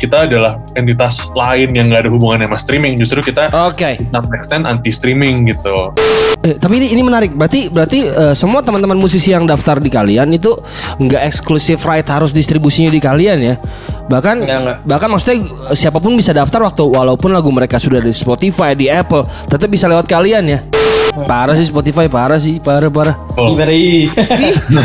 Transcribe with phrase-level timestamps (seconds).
[0.00, 2.96] kita adalah entitas lain yang nggak ada hubungannya sama streaming.
[2.96, 4.00] Justru kita Oke.
[4.08, 5.92] some extent anti streaming gitu.
[6.40, 7.36] Eh, tapi ini ini menarik.
[7.36, 10.56] Berarti berarti eh, semua teman-teman musisi yang daftar di kalian itu
[10.96, 13.54] nggak eksklusif right harus distribusinya di kalian ya.
[14.10, 14.76] Bahkan Nggak, nggak.
[14.90, 15.36] bahkan maksudnya
[15.70, 19.70] eh, siapa pun bisa daftar waktu walaupun lagu mereka sudah di Spotify, di Apple, tetap
[19.70, 20.58] bisa lewat kalian ya.
[21.10, 23.14] Parah sih Spotify, parah sih, parah parah.
[23.34, 23.54] Oh.
[23.54, 24.10] Ibari.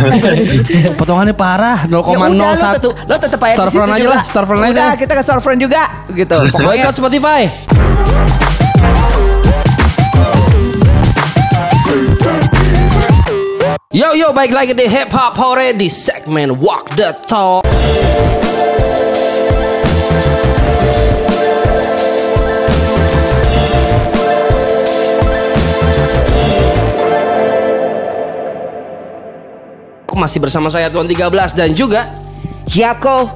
[1.00, 1.90] Potongannya parah 0,01.
[1.90, 4.73] Ya udah, lo tet- Lo tetap aja situ aja lah, storefront aja.
[4.73, 6.38] Udah, kita ke storefront juga gitu.
[6.54, 7.42] Pokoknya Boycott Spotify.
[13.89, 17.64] Yo yo baik lagi di Hip Hop Hore di segmen Walk the Talk.
[30.16, 32.16] Masih bersama saya Tuan 13 dan juga
[32.72, 33.30] Yako.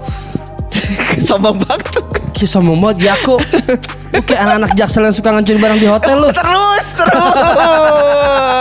[1.28, 1.92] Sombong banget.
[2.40, 3.36] Kisah sombong banget Yako
[4.16, 8.59] Oke anak-anak jaksel yang suka ngancurin barang di hotel lu Terus, terus.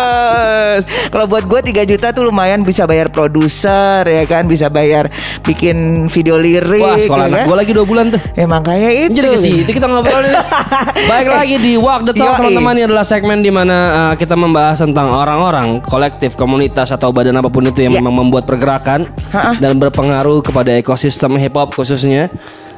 [1.09, 5.11] Kalau buat gue 3 juta tuh lumayan bisa bayar produser ya kan, bisa bayar
[5.43, 6.81] bikin video lirik.
[6.81, 7.47] Wah sekolah ya anak kan?
[7.47, 9.15] gue lagi 2 bulan tuh Emang kayak itu.
[9.15, 10.35] Jadi ke situ kita ngobrol nih.
[11.11, 14.79] Baik lagi di Walk the Talk teman-teman ini adalah segmen di mana uh, kita membahas
[14.79, 17.99] tentang orang-orang, kolektif, komunitas atau badan apa pun itu yang Ya.
[17.99, 19.57] memang membuat pergerakan Ha-ha.
[19.57, 22.29] dan berpengaruh kepada ekosistem hip hop khususnya.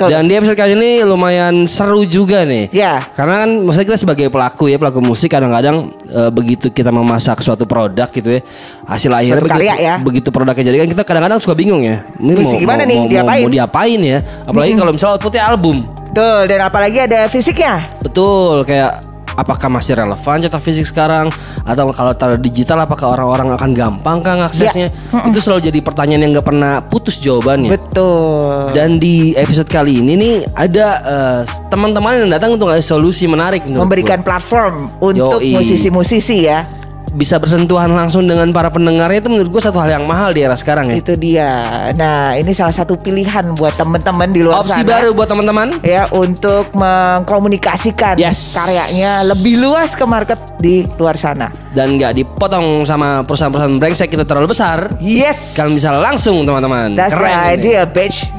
[0.01, 0.17] Betul.
[0.17, 2.73] Dan di episode kali ini lumayan seru juga nih.
[2.73, 3.05] Ya.
[3.13, 7.69] Karena kan maksudnya kita sebagai pelaku ya, pelaku musik kadang-kadang uh, begitu kita memasak suatu
[7.69, 8.41] produk gitu ya,
[8.89, 9.95] hasil akhirnya begitu, karya ya.
[10.01, 12.01] begitu produknya jadi kan kita kadang-kadang suka bingung ya.
[12.17, 13.43] Ini Mesti gimana nih, mau, diapain?
[13.45, 14.19] Mau, diapain ya?
[14.49, 15.77] Apalagi kalau misalnya outputnya album.
[16.11, 17.85] Betul, dan apalagi ada fisiknya.
[18.01, 19.10] Betul, kayak
[19.41, 21.33] apakah masih relevan cetak fisik sekarang
[21.65, 24.93] atau kalau taruh digital apakah orang-orang akan gampang kah ngaksesnya?
[25.33, 27.73] Itu selalu jadi pertanyaan yang nggak pernah putus jawabannya.
[27.73, 28.77] Betul.
[28.77, 31.41] Dan di episode kali ini nih ada eh,
[31.73, 34.37] teman-teman yang datang untuk ngasih solusi menarik Memberikan gua.
[34.37, 36.69] platform untuk musisi-musisi ya.
[37.11, 40.55] Bisa bersentuhan langsung dengan para pendengarnya itu menurut gue satu hal yang mahal di era
[40.55, 40.97] sekarang ya.
[41.03, 41.51] Itu dia.
[41.95, 44.91] Nah, ini salah satu pilihan buat teman-teman di luar Opsi sana.
[44.99, 45.83] baru buat teman-teman.
[45.83, 48.55] ya untuk mengkomunikasikan Yes.
[48.55, 51.51] karyanya lebih luas ke market di luar sana.
[51.75, 54.91] Dan nggak dipotong sama perusahaan-perusahaan brengsek kita terlalu besar.
[55.03, 55.55] Yes.
[55.59, 56.95] Kalian bisa langsung teman-teman.
[56.95, 57.55] That's the Keren ini.
[57.59, 58.19] idea, bitch.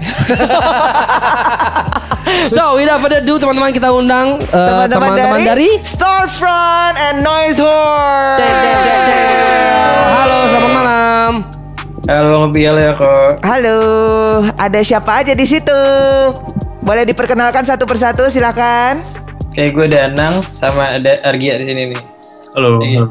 [2.48, 7.60] So, without further ado, teman-teman kita undang eh, Teman-teman teman-teman dari, dari, Storefront and Noise
[7.60, 8.40] Horror.
[10.12, 11.32] Halo, selamat malam.
[12.06, 13.42] Halo Bial ya kok.
[13.42, 13.78] Halo,
[14.58, 15.82] ada siapa aja di situ?
[16.82, 19.02] Boleh diperkenalkan satu persatu, silakan.
[19.52, 22.02] Kayak gue Danang sama ada Argia di sini nih.
[22.58, 22.82] Halo.
[22.82, 23.04] Iya.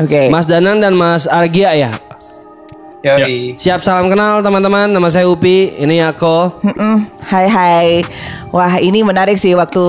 [0.00, 0.20] Oke.
[0.32, 1.90] Mas Danang dan Mas Argia ya.
[3.02, 3.58] Yoi.
[3.58, 4.86] Siap salam kenal teman-teman.
[4.86, 5.74] Nama saya Upi.
[5.74, 6.62] Ini aku.
[6.62, 7.02] Mm-mm.
[7.26, 7.88] Hai hai.
[8.54, 9.82] Wah ini menarik sih waktu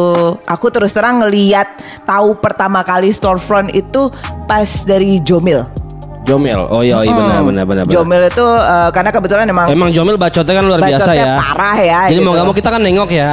[0.49, 1.77] aku terus terang ngeliat
[2.09, 4.09] tahu pertama kali storefront itu
[4.49, 5.61] pas dari Jomil.
[6.23, 6.61] Jomel.
[6.67, 7.47] Oh iya, iya benar Hmm.
[7.49, 7.83] benar benar.
[7.83, 7.93] benar.
[7.93, 11.35] Jomil itu eh, karena kebetulan emang Emang Jomel bacotnya kan luar biasa bacotnya ya.
[11.37, 11.99] parah ya.
[12.07, 12.23] Jadi gitu.
[12.23, 13.29] mau nggak mau kita kan nengok ya.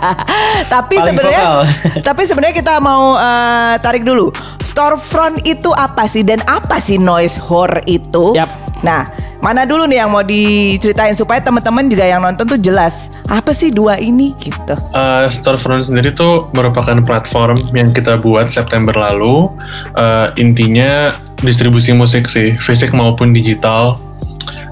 [0.74, 1.42] tapi sebenarnya
[2.08, 4.30] tapi sebenarnya kita mau eh, tarik dulu.
[4.60, 8.34] Storefront itu apa sih dan apa sih noise horror itu?
[8.34, 8.50] Yap.
[8.80, 9.06] Nah,
[9.40, 13.72] mana dulu nih yang mau diceritain supaya teman-teman juga yang nonton tuh jelas apa sih
[13.72, 14.76] dua ini gitu.
[14.92, 19.48] Uh, Storefront sendiri tuh merupakan platform yang kita buat September lalu.
[19.96, 23.96] Uh, intinya distribusi musik sih, fisik maupun digital.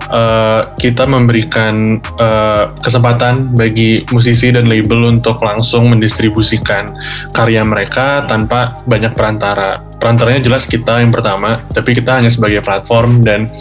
[0.09, 6.89] Uh, kita memberikan uh, kesempatan bagi musisi dan label untuk langsung mendistribusikan
[7.37, 9.85] karya mereka tanpa banyak perantara.
[10.01, 13.53] Perantaranya jelas kita yang pertama, tapi kita hanya sebagai platform dan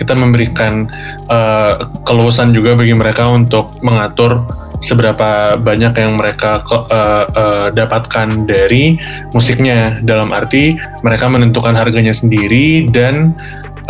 [0.00, 0.88] kita memberikan
[1.28, 1.76] uh,
[2.08, 4.48] keluasan juga bagi mereka untuk mengatur
[4.80, 8.96] seberapa banyak yang mereka uh, uh, dapatkan dari
[9.36, 10.00] musiknya.
[10.00, 10.72] Dalam arti
[11.04, 13.36] mereka menentukan harganya sendiri dan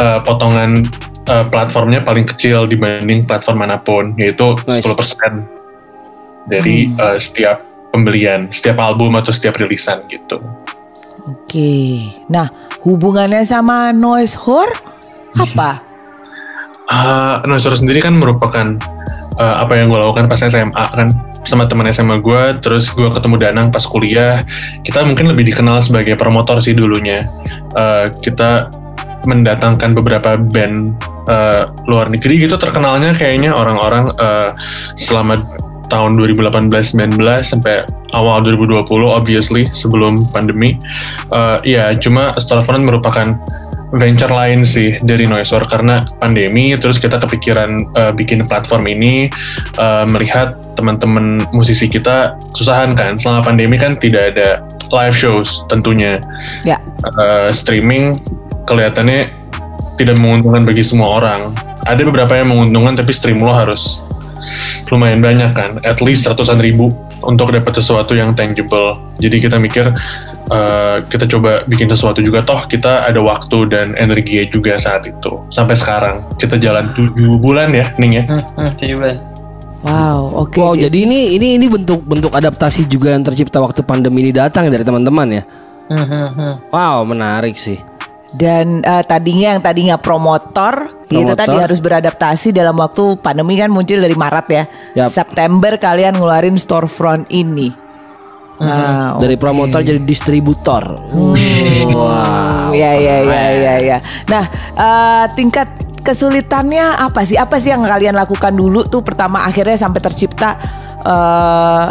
[0.03, 0.91] uh, potongan
[1.28, 4.86] uh, platformnya paling kecil dibanding platform mana pun, yaitu Nice.
[4.86, 7.60] 10% dari uh, setiap
[7.92, 10.41] pembelian, setiap album atau setiap rilisan gitu.
[11.28, 12.09] Oke.
[12.33, 12.48] Nah,
[12.80, 14.72] hubungannya sama noise horror
[15.36, 15.71] apa?
[16.91, 18.74] Uh, Noisor sendiri kan merupakan
[19.39, 21.06] uh, apa yang gue lakukan pas SMA kan
[21.47, 24.42] sama teman SMA gue, terus gue ketemu Danang pas kuliah.
[24.83, 27.22] Kita mungkin lebih dikenal sebagai promotor sih dulunya.
[27.78, 28.66] Uh, kita
[29.28, 30.97] mendatangkan beberapa band
[31.28, 34.57] uh, luar negeri gitu terkenalnya kayaknya orang-orang uh,
[34.97, 35.41] selama
[35.91, 37.83] tahun 2018-19 sampai
[38.15, 40.78] awal 2020 obviously sebelum pandemi.
[41.34, 43.37] Uh, ya cuma Storefront merupakan
[43.91, 49.27] venture lain sih dari Noisor karena pandemi terus kita kepikiran uh, bikin platform ini
[49.83, 54.63] uh, melihat teman-teman musisi kita susahan kan selama pandemi kan tidak ada
[54.95, 56.22] live shows tentunya
[56.63, 56.78] Ya.
[57.19, 58.15] Uh, streaming
[58.71, 59.27] kelihatannya
[59.99, 61.53] tidak menguntungkan bagi semua orang
[61.84, 64.01] ada beberapa yang menguntungkan tapi stream lo harus
[64.89, 66.91] lumayan banyak kan at least ratusan ribu
[67.21, 69.93] untuk dapat sesuatu yang tangible jadi kita mikir
[70.49, 75.45] uh, kita coba bikin sesuatu juga toh kita ada waktu dan energi juga saat itu
[75.53, 79.17] sampai sekarang kita jalan tujuh bulan ya Ning ya Hmm, hmm, tujuh bulan.
[79.81, 80.61] Wow, oke.
[80.61, 84.69] Wow, jadi ini ini ini bentuk bentuk adaptasi juga yang tercipta waktu pandemi ini datang
[84.69, 85.43] dari teman-teman ya.
[85.89, 86.61] Hmm.
[86.69, 87.81] Wow, menarik sih.
[88.30, 91.34] Dan eh, tadinya yang tadinya promotor, itu Promotor.
[91.34, 94.65] tadi harus beradaptasi dalam waktu pandemi kan muncul dari Maret ya.
[95.03, 95.09] Yap.
[95.10, 97.74] September kalian ngeluarin storefront ini.
[98.60, 99.16] Wow.
[99.16, 100.84] Dari promotor jadi distributor.
[101.09, 101.32] Hmm,
[102.77, 103.98] ya ya ya ya ya.
[104.28, 104.44] Nah,
[104.76, 105.66] eh, tingkat
[106.04, 107.41] kesulitannya apa sih?
[107.41, 110.60] Apa sih yang kalian lakukan dulu tuh pertama akhirnya sampai tercipta
[111.00, 111.88] eh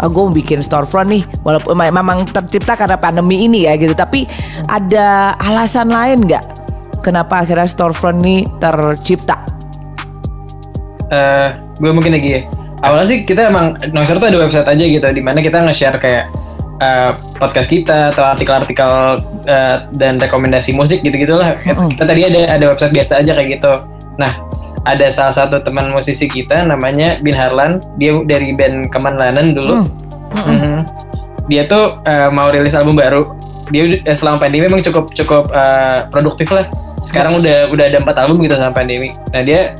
[0.00, 1.22] iya, gue mau bikin storefront nih.
[1.44, 3.92] Walaupun me- memang tercipta karena pandemi ini ya gitu.
[3.92, 4.24] Tapi
[4.66, 6.44] ada alasan lain nggak?
[7.04, 9.40] Kenapa akhirnya storefront ini tercipta?
[11.10, 11.48] Eh,
[11.80, 12.40] gue mungkin lagi ya.
[12.80, 16.32] Awalnya sih kita emang Noiser tuh ada website aja gitu, di mana kita nge-share kayak
[16.80, 21.60] eh, podcast kita atau artikel-artikel eh, dan rekomendasi musik gitu-gitulah.
[21.64, 23.72] Kita tadi ada ada website biasa aja kayak gitu.
[24.16, 24.32] Nah,
[24.88, 29.84] ada salah satu teman musisi kita namanya Bin Harlan, dia dari band Kemanlanan dulu.
[30.32, 30.86] Mhm.
[31.50, 33.34] Dia tuh eh, mau rilis album baru.
[33.74, 36.70] Dia eh, selama pandemi memang cukup cukup eh, produktif lah.
[37.04, 39.12] Sekarang udah udah ada empat album gitu selama pandemi.
[39.34, 39.74] Nah dia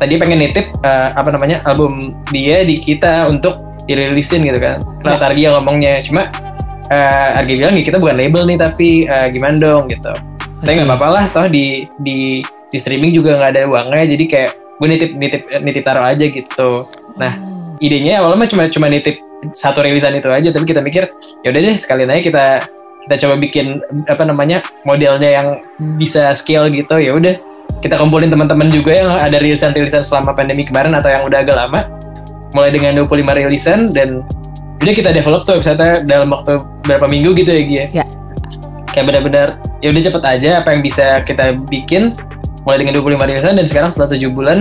[0.00, 3.54] tadi pengen nitip eh, apa namanya album dia di kita untuk
[3.86, 4.80] dirilisin gitu kan.
[5.04, 6.00] Lewat Argi yang ngomongnya.
[6.02, 6.26] Cuma
[6.90, 10.10] eh Argi bilang ya kita bukan label nih tapi eh, gimana dong gitu.
[10.60, 14.50] Tapi nggak apa-apa lah toh di di di streaming juga nggak ada uangnya jadi kayak
[14.80, 16.70] gue nitip nitip nitip taruh aja gitu.
[17.18, 17.32] Nah
[17.82, 19.18] idenya awalnya cuma cuma nitip
[19.56, 21.08] satu rilisan itu aja tapi kita mikir
[21.40, 22.44] ya udah deh sekalian aja kita
[23.08, 25.48] kita coba bikin apa namanya modelnya yang
[25.96, 27.40] bisa scale gitu ya udah
[27.80, 31.88] kita kumpulin teman-teman juga yang ada rilisan-rilisan selama pandemi kemarin atau yang udah agak lama
[32.52, 34.20] mulai dengan 25 rilisan dan
[34.84, 38.04] udah kita develop tuh website dalam waktu berapa minggu gitu ya Gia Ya.
[38.92, 39.48] kayak benar-benar
[39.80, 42.12] ya udah cepet aja apa yang bisa kita bikin
[42.64, 44.58] mulai dengan 25 rilisan dan sekarang setelah 7 bulan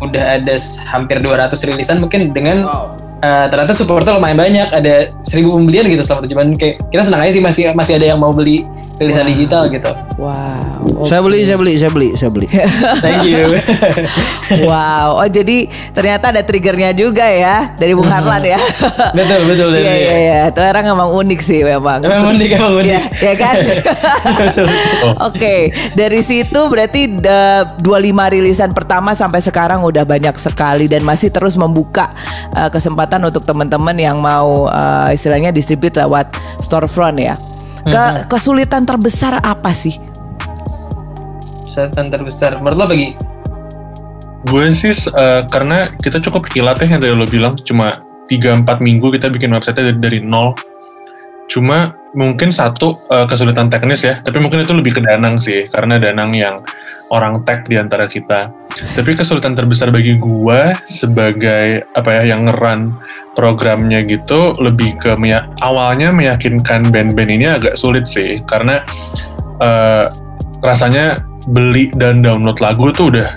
[0.00, 0.56] udah ada
[0.88, 2.64] hampir 200 rilisan mungkin dengan
[3.20, 7.20] eh, ternyata supportnya lumayan banyak ada 1000 pembelian gitu selama 7 bulan kayak kita senang
[7.22, 8.64] aja sih masih masih ada yang mau beli
[9.00, 11.08] rilisan digital gitu Wow.
[11.08, 12.44] Saya beli, saya beli, saya beli, saya beli.
[13.04, 13.56] thank you
[14.68, 15.16] Wow.
[15.16, 15.64] Oh jadi
[15.96, 18.60] ternyata ada triggernya juga ya dari Bung Harlan ya.
[19.16, 20.38] betul betul dari Iya iya iya.
[20.52, 22.04] Itu orang emang unik sih memang.
[22.04, 22.84] Emang unik, emang unik.
[22.84, 23.54] Iya ya kan.
[25.24, 31.32] Oke dari situ berarti da- 25 rilisan pertama sampai sekarang udah banyak sekali dan masih
[31.32, 32.12] terus membuka
[32.52, 36.30] uh, kesempatan untuk teman-teman yang mau uh, istilahnya distribute lewat
[36.62, 37.34] storefront ya.
[37.82, 39.98] Ke- kesulitan terbesar apa sih?
[41.66, 42.50] Kesempatan terbesar.
[42.60, 43.08] Menurut lo bagi?
[44.48, 47.54] Gue sih eh, karena kita cukup kilat ya yang tadi lo bilang.
[47.62, 50.56] Cuma 3-4 minggu kita bikin website dari, dari nol.
[51.50, 54.18] Cuma mungkin satu eh, kesulitan teknis ya.
[54.20, 55.70] Tapi mungkin itu lebih ke Danang sih.
[55.70, 56.60] Karena Danang yang
[57.14, 58.50] orang tech di antara kita
[58.96, 62.96] tapi kesulitan terbesar bagi gue sebagai apa ya yang ngeran
[63.38, 68.82] programnya gitu lebih ke meya- awalnya meyakinkan band-band ini agak sulit sih karena
[69.62, 70.06] eh,
[70.60, 71.16] rasanya
[71.48, 73.28] beli dan download lagu tuh udah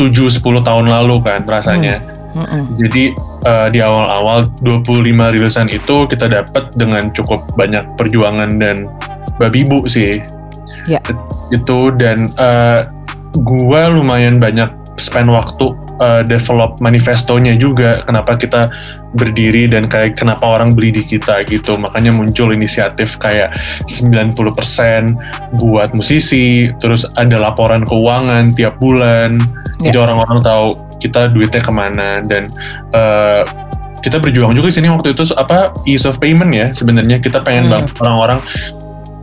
[0.00, 2.00] 7-10 tahun lalu kan rasanya.
[2.32, 2.62] Mm-mm.
[2.80, 3.12] Jadi
[3.44, 8.88] eh, di awal-awal 25 rilisan itu kita dapat dengan cukup banyak perjuangan dan
[9.36, 10.24] babi bu sih.
[10.88, 11.02] Ya.
[11.52, 12.80] Itu dan eh,
[13.38, 18.68] gua lumayan banyak spend waktu eh, develop manifestonya juga kenapa kita
[19.16, 21.76] berdiri dan kayak kenapa orang beli di kita gitu.
[21.80, 23.56] Makanya muncul inisiatif kayak
[23.88, 24.36] 90%
[25.56, 29.40] buat musisi, terus ada laporan keuangan tiap bulan.
[29.80, 29.90] Ya.
[29.90, 30.66] Jadi orang-orang tahu
[31.00, 32.44] kita duitnya ke mana dan
[32.92, 33.42] eh,
[34.00, 37.68] kita berjuang juga di sini waktu itu apa ease of payment ya sebenarnya kita pengen
[37.68, 37.72] Hmm.
[37.76, 38.38] banget orang-orang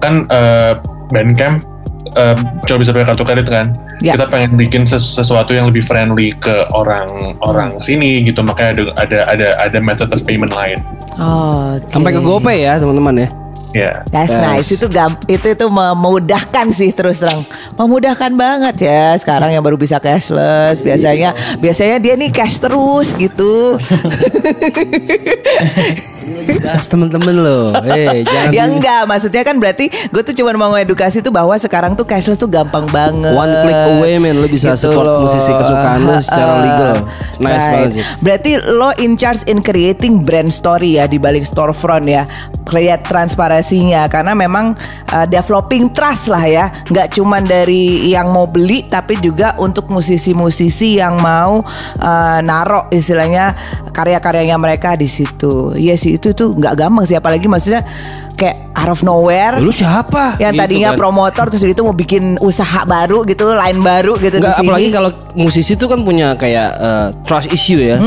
[0.02, 0.74] kan eh,
[1.10, 1.58] Bandcamp
[2.18, 4.14] eh, coba bisa pakai kartu kredit kan Ya.
[4.14, 9.20] kita pengen bikin ses- sesuatu yang lebih friendly ke orang-orang sini gitu makanya ada ada
[9.28, 10.78] ada ada method of payment lain
[11.18, 11.90] Oh, oke.
[11.90, 13.28] Sampai ke GoPay ya, teman-teman ya.
[13.70, 14.00] Ya.
[14.08, 14.42] That's Yes.
[14.42, 14.68] nice.
[14.70, 14.88] Itu
[15.28, 17.44] itu itu memudahkan sih terus terang.
[17.74, 19.12] Memudahkan banget ya.
[19.14, 23.76] Sekarang yang baru bisa cashless, biasanya biasanya dia nih cash terus gitu.
[26.58, 27.76] Gas temen-temen lo.
[27.84, 31.54] Eh, jangan ya di- enggak, maksudnya kan berarti gue tuh cuma mau edukasi tuh bahwa
[31.56, 33.34] sekarang tuh cashless tuh gampang banget.
[33.34, 34.38] One click away, man.
[34.38, 35.20] Lo bisa Gitu support loh.
[35.24, 36.96] musisi kesukaan lo secara Uh, legal.
[37.38, 38.04] Nice banget sih.
[38.20, 42.24] Berarti lo in charge in creating brand story ya di balik storefront ya.
[42.68, 43.08] Lihat
[43.60, 44.78] transparansinya karena memang
[45.10, 46.66] uh, developing trust lah ya.
[46.88, 51.62] Nggak cuman dari yang mau beli tapi juga untuk musisi-musisi yang mau
[52.00, 53.54] uh, narok istilahnya
[53.92, 55.74] karya-karyanya mereka di situ.
[55.74, 57.82] Iya sih itu tuh nggak gampang sih apalagi maksudnya
[58.38, 60.38] kayak out of nowhere Lu siapa?
[60.38, 60.98] yang Gitu tadinya kan.
[61.02, 64.68] promotor terus itu mau bikin usaha baru gitu, line baru gitu Enggak, di sini.
[64.70, 67.98] apalagi kalau musisi itu kan punya kayak eh, trust issue ya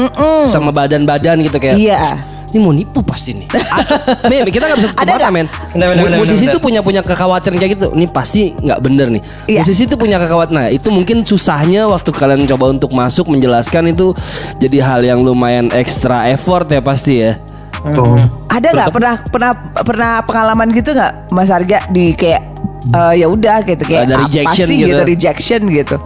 [0.47, 1.75] sama badan-badan gitu kayak.
[1.75, 2.03] Iya.
[2.51, 3.49] Ini mau nipu pasti nih.
[3.71, 5.33] Ah, men, kita nggak bisa tutup Ada mata nggak?
[5.33, 5.47] men.
[5.79, 7.87] Benar, musisi itu punya punya kekhawatiran kayak gitu.
[7.95, 9.23] Ini pasti nggak bener nih.
[9.47, 9.63] Iya.
[9.63, 10.59] Musisi itu punya kekhawatiran.
[10.59, 14.11] Nah itu mungkin susahnya waktu kalian coba untuk masuk menjelaskan itu
[14.59, 17.39] jadi hal yang lumayan extra effort ya pasti ya.
[17.81, 18.19] Tuh.
[18.51, 19.53] Ada nggak pernah pernah
[19.87, 22.43] pernah pengalaman gitu nggak Mas Arga di kayak
[22.93, 24.89] eh, ya udah gitu kayak Ada apa rejection sih gitu.
[24.91, 25.97] gitu rejection gitu.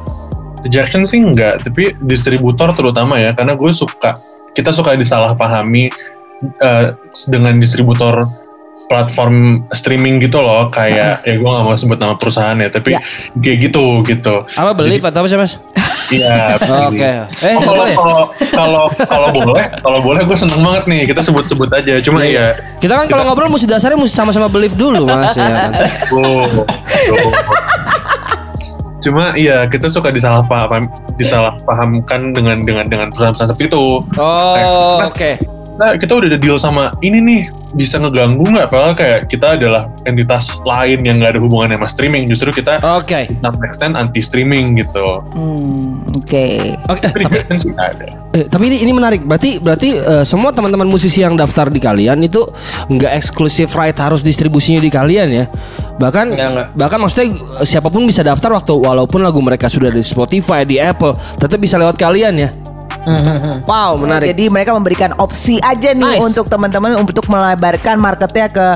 [0.64, 4.16] Rejection sih enggak, tapi distributor terutama ya, karena gue suka,
[4.56, 5.92] kita suka disalahpahami
[6.58, 6.84] eh,
[7.26, 8.24] dengan distributor
[8.84, 13.00] platform streaming gitu loh, kayak ya gue gak mau sebut nama perusahaan ya, tapi Ya.
[13.32, 14.44] kayak gitu gitu.
[14.54, 15.56] Apa believe atau apa sih mas?
[16.12, 16.60] Iya.
[16.92, 17.10] Oke.
[17.40, 17.96] Eh, Oh, kalau boleh?
[17.96, 18.20] kalau
[18.52, 21.02] kalau kalau boleh, kalau boleh gue seneng banget nih.
[21.08, 21.96] Kita sebut-sebut aja.
[22.04, 22.44] Cuma Iya, iya.
[22.44, 22.76] ya.
[22.76, 25.70] Kita kan kalau ngobrol mesti dasarnya mesti sama-sama believe dulu mas ya kan.
[26.12, 27.32] Oh, oh.
[29.00, 30.80] Cuma iya kita suka disalahpaham
[31.16, 33.84] disalahpahamkan dengan dengan dengan perusahaan-perusahaan seperti itu.
[34.16, 35.30] Oh, Mas, oke.
[35.74, 37.42] Nah, kita udah ada deal sama ini nih
[37.74, 38.70] bisa ngeganggu nggak?
[38.70, 42.30] Padahal kayak kita adalah entitas lain yang nggak ada hubungannya sama streaming.
[42.30, 43.26] Justru kita Oke.
[43.26, 45.02] to some extent anti streaming gitu.
[45.34, 46.78] Hmm, Oke.
[46.86, 48.06] Oke, eh, Tapi sih ada.
[48.38, 49.26] eh, tapi ini ini menarik.
[49.26, 52.46] Berarti berarti eh, semua teman-teman musisi yang daftar di kalian itu
[52.86, 55.44] nggak eksklusif right harus distribusinya di kalian ya.
[55.98, 56.66] Bahkan nggak.
[56.78, 60.78] bahkan maksudnya eh, siapa pun bisa daftar waktu walaupun lagu mereka sudah di Spotify, di
[60.78, 62.50] Apple, tetap bisa lewat kalian ya.
[63.70, 64.32] Wow, menarik.
[64.34, 66.22] Jadi mereka memberikan opsi aja nih Nice.
[66.24, 68.66] untuk teman-teman untuk melebarkan marketnya ke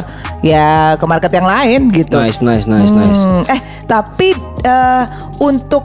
[0.45, 2.17] ya ke market yang lain gitu.
[2.17, 3.21] Nice, nice, nice, nice.
[3.21, 5.05] Hmm, eh tapi eh,
[5.43, 5.85] untuk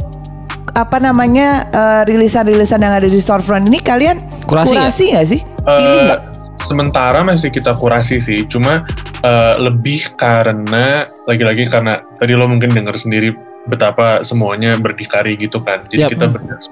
[0.73, 4.17] apa namanya eh, rilisan-rilisan yang ada di storefront ini kalian
[4.49, 4.91] Kurasi nggak?
[4.91, 5.39] nggak sih?
[5.63, 6.21] Pilih nggak?
[6.63, 8.87] Sementara masih kita kurasi sih, cuma
[9.19, 15.87] eh, lebih karena lagi-lagi karena tadi lo mungkin dengar sendiri betapa semuanya berdikari gitu kan.
[15.87, 16.11] Jadi Yap.
[16.11, 16.25] kita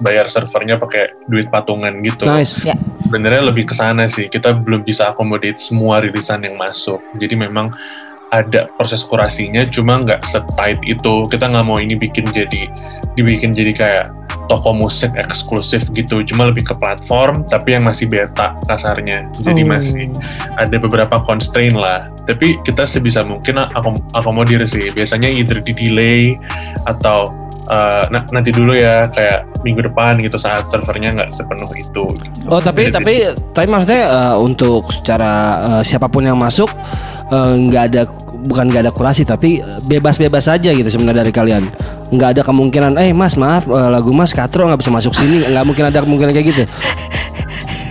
[0.04, 2.28] bayar servernya pakai duit patungan gitu.
[2.28, 2.60] Nice.
[2.60, 2.76] Ya.
[3.00, 4.28] Sebenarnya lebih ke sana sih.
[4.28, 7.00] Kita belum bisa accommodate semua rilisan yang masuk.
[7.16, 7.72] Jadi memang
[8.32, 11.22] ada proses kurasinya, cuma nggak setight itu.
[11.28, 12.64] Kita nggak mau ini bikin jadi
[13.12, 14.06] dibikin jadi kayak
[14.48, 16.24] toko musik eksklusif gitu.
[16.24, 19.28] Cuma lebih ke platform, tapi yang masih beta kasarnya.
[19.36, 19.76] Jadi Oh.
[19.76, 20.08] masih
[20.56, 22.08] ada beberapa constraint lah.
[22.24, 24.88] Tapi kita sebisa mungkin akom akomodir sih.
[24.96, 26.40] Biasanya either di delay
[26.88, 27.28] atau
[27.70, 32.04] uh, nah, nanti dulu ya kayak minggu depan gitu saat servernya nggak sepenuh itu.
[32.50, 32.98] Oh tapi Beda-beda.
[32.98, 33.14] tapi
[33.54, 35.32] tapi maksudnya eh, untuk secara
[35.78, 36.66] eh, siapa pun yang masuk
[37.32, 38.02] eh, nggak ada
[38.44, 39.58] bukan nggak ada kurasi tapi
[39.88, 41.64] bebas-bebas saja gitu sebenarnya dari kalian
[42.12, 45.64] nggak ada kemungkinan eh mas maaf eh, lagu mas katro nggak bisa masuk sini nggak
[45.64, 46.64] mungkin ada kemungkinan kayak gitu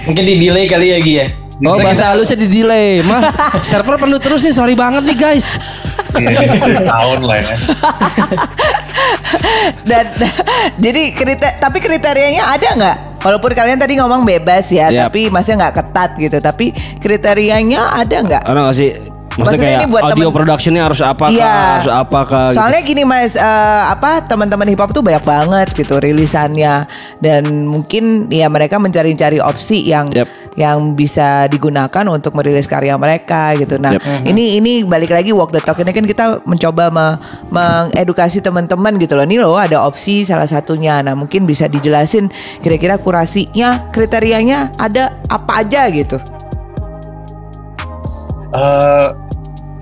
[0.02, 1.26] Mungkin di delay kali ya Gi ya.
[1.62, 3.22] oh Bisa bahasa halusnya di delay mah
[3.62, 5.62] server penuh terus nih sorry banget nih guys
[6.12, 7.56] Iya, tahun lah ya.
[9.90, 10.06] Dan
[10.76, 12.98] jadi kriteria tapi kriterianya ada nggak?
[13.22, 15.14] Walaupun kalian tadi ngomong bebas ya, Yap.
[15.14, 16.38] tapi maksudnya nggak ketat gitu.
[16.42, 18.44] Tapi kriterianya ada nggak?
[18.44, 18.92] ada nggak sih
[19.42, 21.56] maksudnya, Maksudnya kayak ini buat audio temen- productionnya harus apa Iya.
[21.82, 22.54] harus apa gitu.
[22.54, 23.44] Soalnya gini mas, eh,
[23.90, 26.86] apa teman-teman hip hop tuh banyak banget gitu rilisannya
[27.18, 30.28] dan mungkin ya mereka mencari-cari opsi yang Yep.
[30.54, 33.76] yang bisa digunakan untuk merilis karya mereka gitu.
[33.76, 34.28] Nah Yep.
[34.28, 37.18] ini ini balik lagi walk the talk ini kan kita mencoba me-
[37.50, 39.24] mengedukasi teman-teman gitu loh.
[39.24, 41.00] Ini loh ada opsi salah satunya.
[41.00, 42.28] Nah mungkin bisa dijelasin
[42.60, 46.20] kira-kira kurasinya kriterianya ada apa aja gitu.
[48.52, 49.08] Eh,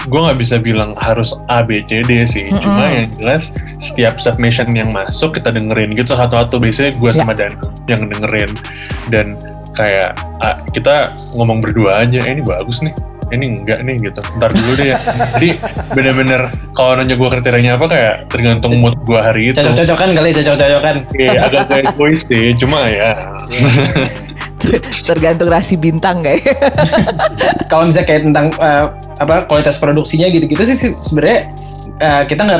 [0.07, 2.47] gue nggak bisa bilang harus A B C D sih.
[2.47, 2.63] Mm-mm.
[2.63, 3.51] cuma yang jelas
[3.83, 6.15] setiap submission yang masuk kita dengerin gitu.
[6.15, 7.59] Satu-satu biasanya gue sama Dan
[7.91, 8.55] yang dengerin.
[9.11, 9.35] Dan
[9.75, 12.95] kayak ah, kita ngomong berdua aja eh, ini bagus nih.
[13.29, 14.21] Ini enggak nih gitu.
[14.41, 14.97] Ntar dulu deh ya.
[15.37, 15.49] Jadi
[15.93, 16.41] bener-bener
[16.73, 19.59] kalau nanya gue kriterianya apa kayak tergantung mood gue hari itu.
[19.59, 20.95] Cocok-cocokan kali cocok-cocokan.
[21.13, 22.55] Iya, agak kayak egois sih.
[22.57, 23.11] Cuma ya
[25.09, 26.43] Tergantung rasi bintang kayak.
[27.71, 28.85] kalau misalnya kayak tentang eh,
[29.19, 31.53] apa kualitas produksinya gitu-gitu sih se- sebenarnya
[31.99, 32.59] eh, kita nggak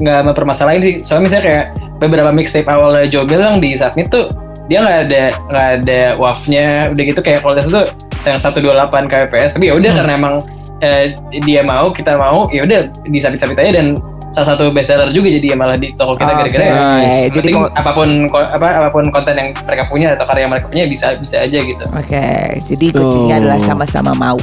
[0.00, 0.94] nggak mempermasalahin sih.
[1.00, 1.64] Soalnya misalnya kayak
[2.02, 4.26] beberapa mixtape awalnya Jomil yang di submit tuh
[4.70, 7.84] dia nggak ada nggak ada wave-nya udah gitu kayak kualitas tuh
[8.22, 10.34] yang 128 kbps tapi ya udah karena emang
[10.82, 13.98] eh, dia mau kita mau ya udah disabit-sabit aja dan
[14.32, 16.72] salah satu bestseller juga jadi ya malah di toko kita gara-gara ya.
[16.72, 20.42] Oke, Yang jadi apa pun ko- apa apa pun konten yang mereka punya atau karya
[20.42, 21.84] yang mereka punya bisa bisa aja gitu.
[21.86, 22.24] Oke,
[22.64, 23.40] jadi kuncinya Oh.
[23.44, 24.40] adalah sama-sama mau.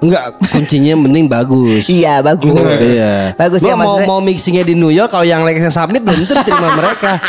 [0.00, 1.84] Enggak, kuncinya yang penting bagus.
[1.92, 2.56] Iya, bagus.
[2.80, 3.36] Iya.
[3.36, 6.34] Bagus ya mau mau mixingnya di New York kalau yang Lex yang submit belum tentu
[6.34, 7.20] diterima mereka.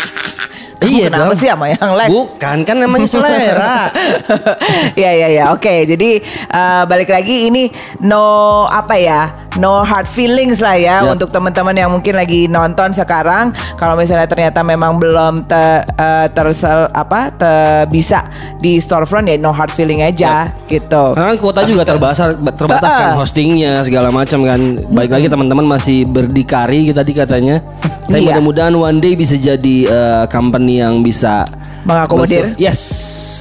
[0.81, 1.38] iya kenapa dong.
[1.38, 2.10] sih sama yang Lex?
[2.10, 3.91] Bukan kan namanya selera.
[5.03, 6.10] ya ya ya oke jadi
[6.48, 7.69] eh, balik lagi ini
[8.01, 11.10] no apa ya no hard feelings lah ya Ya.
[11.10, 16.88] untuk teman-teman yang mungkin lagi nonton sekarang kalau misalnya ternyata memang belum te, eh, tersel
[16.89, 17.50] apa te-
[17.88, 18.27] bisa
[18.58, 22.17] di storefront ya no hard feeling aja gitu Karena kan kuota juga terbatas
[22.53, 24.60] terbatas kan hostingnya segala macam kan.
[24.88, 27.60] Baik lagi teman-teman masih berdikari tadi katanya.
[28.03, 28.38] Tapi Iya.
[28.38, 31.43] mudah-mudahan one day bisa jadi eh, company yang bisa
[31.81, 32.53] Mengakomodir.
[32.53, 32.81] masuk- Yes.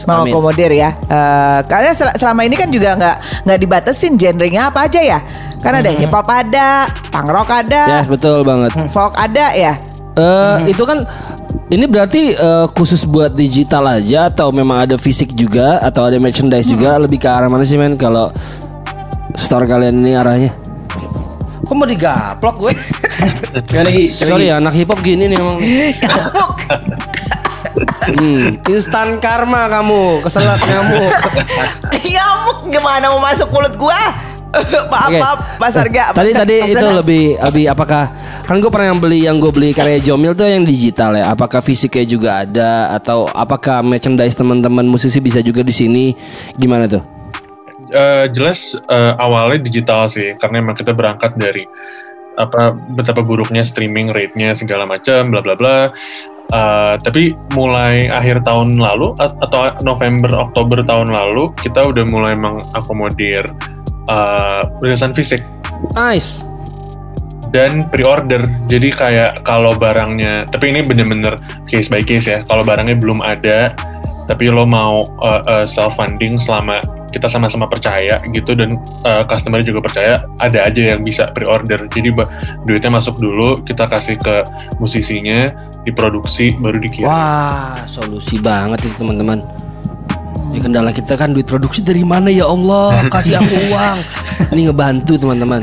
[0.02, 0.32] mau Amin.
[0.32, 4.96] akomodir ya Eh, karena sel- selama ini kan juga nggak nggak dibatesin genrenya apa aja
[4.98, 5.20] ya
[5.60, 8.72] kan ada hip hop ada punk rock ada Yes, betul banget.
[8.88, 9.74] folk ada ya
[10.10, 11.06] Eh, itu kan
[11.70, 16.66] ini berarti eh, khusus buat digital aja atau memang ada fisik juga atau ada merchandise
[16.66, 18.34] juga lebih ke arah mana sih men kalau
[19.38, 20.50] store kalian ini arahnya?
[21.62, 22.74] Kok mau digaplok gue?
[24.10, 25.58] Sorry ya anak hip hop gini nih emang.
[28.00, 31.12] Hmm, instan karma kamu, keselat nyamuk.
[32.10, 33.96] Nyamuk gimana mau masuk mulut gua?
[34.92, 35.18] maaf Oke.
[35.20, 36.04] maaf Mas Arga.
[36.10, 38.10] Tadi tadi Mas itu lebih lebih apakah
[38.44, 41.30] kan gue pernah yang beli yang gue beli karya Jomil tuh yang digital ya.
[41.30, 46.12] Apakah fisiknya juga ada atau apakah merchandise teman-teman musisi bisa juga di sini?
[46.58, 47.02] Gimana tuh?
[47.90, 51.66] Eh, jelas eh, awalnya digital sih karena emang kita berangkat dari
[52.38, 55.78] apa betapa buruknya streaming rate-nya segala macam bla bla bla
[56.50, 62.34] Eh, tapi mulai akhir tahun lalu at- atau November Oktober tahun lalu kita udah mulai
[62.34, 63.54] mengakomodir
[64.10, 65.42] eh, rilisan fisik
[65.94, 66.44] Nice.
[67.50, 68.42] dan pre-order.
[68.70, 71.34] Jadi kayak kalau barangnya, tapi ini bener-bener
[71.66, 72.38] case by case ya.
[72.46, 73.74] Kalau barangnya belum ada,
[74.30, 76.78] tapi lo mau uh, self funding selama
[77.10, 81.90] kita sama-sama percaya gitu dan uh, customer juga percaya, ada aja yang bisa pre-order.
[81.90, 82.14] Jadi
[82.70, 84.46] duitnya masuk dulu, kita kasih ke
[84.78, 85.50] musisinya,
[85.82, 87.10] diproduksi, baru dikirim.
[87.10, 89.42] Wah, solusi banget itu teman-teman.
[90.50, 93.06] Ya kendala kita kan duit produksi dari mana ya Allah?
[93.06, 93.96] Kasih aku uang.
[94.50, 95.62] Ini ngebantu teman-teman.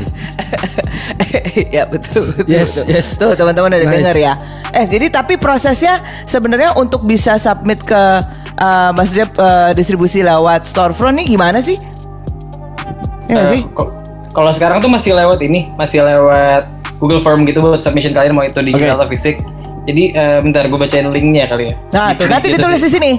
[1.76, 2.48] ya betul betul.
[2.48, 2.94] Yes, betul.
[2.94, 3.08] yes.
[3.16, 3.92] Tuh teman-teman udah Nice.
[3.94, 4.32] denger ya.
[4.70, 8.02] Eh jadi tapi prosesnya sebenarnya untuk bisa submit ke
[8.54, 11.76] eh, maksudnya eh, distribusi lewat storefront nih gimana sih?
[13.28, 13.60] Ya Eh, sih?
[14.28, 16.64] Kalau sekarang tuh masih lewat ini, masih lewat
[16.96, 19.04] Google Form gitu buat submission kalian mau itu digital Oke.
[19.04, 19.36] atau fisik.
[19.84, 21.74] Jadi eh, bentar gue bacain linknya kali ya.
[21.90, 23.10] Nah, tuh nanti ditulis di sini.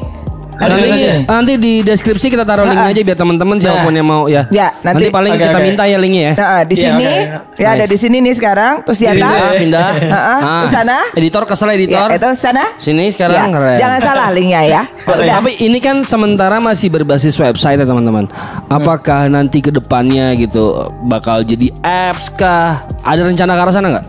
[0.59, 1.23] Ada Nanti-.
[1.23, 4.43] Nanti di deskripsi kita taruh linknya aja biar teman-teman siapa pun yang mau ya.
[4.51, 5.63] Ya, nanti- paling Oke, kita oke.
[5.63, 6.33] minta ya linknya ya.
[6.35, 7.55] Nah, di Iya, sini oke.
[7.55, 7.89] ya ada Nice.
[7.89, 9.39] di sini nih sekarang, terus di atas.
[9.55, 9.89] Pindah.
[9.95, 10.97] Heeh, Ah, ke sana.
[11.15, 12.07] Editor kesel Ya, editor.
[12.11, 12.63] itu sana.
[12.75, 13.77] Sini Ya, sekarang keren.
[13.77, 14.81] jangan salah linknya ya.
[15.05, 15.39] Udah.
[15.39, 18.27] Tapi ini kan sementara masih berbasis website ya teman-teman.
[18.67, 22.83] Apakah nanti ke depannya gitu bakal jadi apps kah?
[23.01, 24.05] Ada rencana ke arah sana nggak?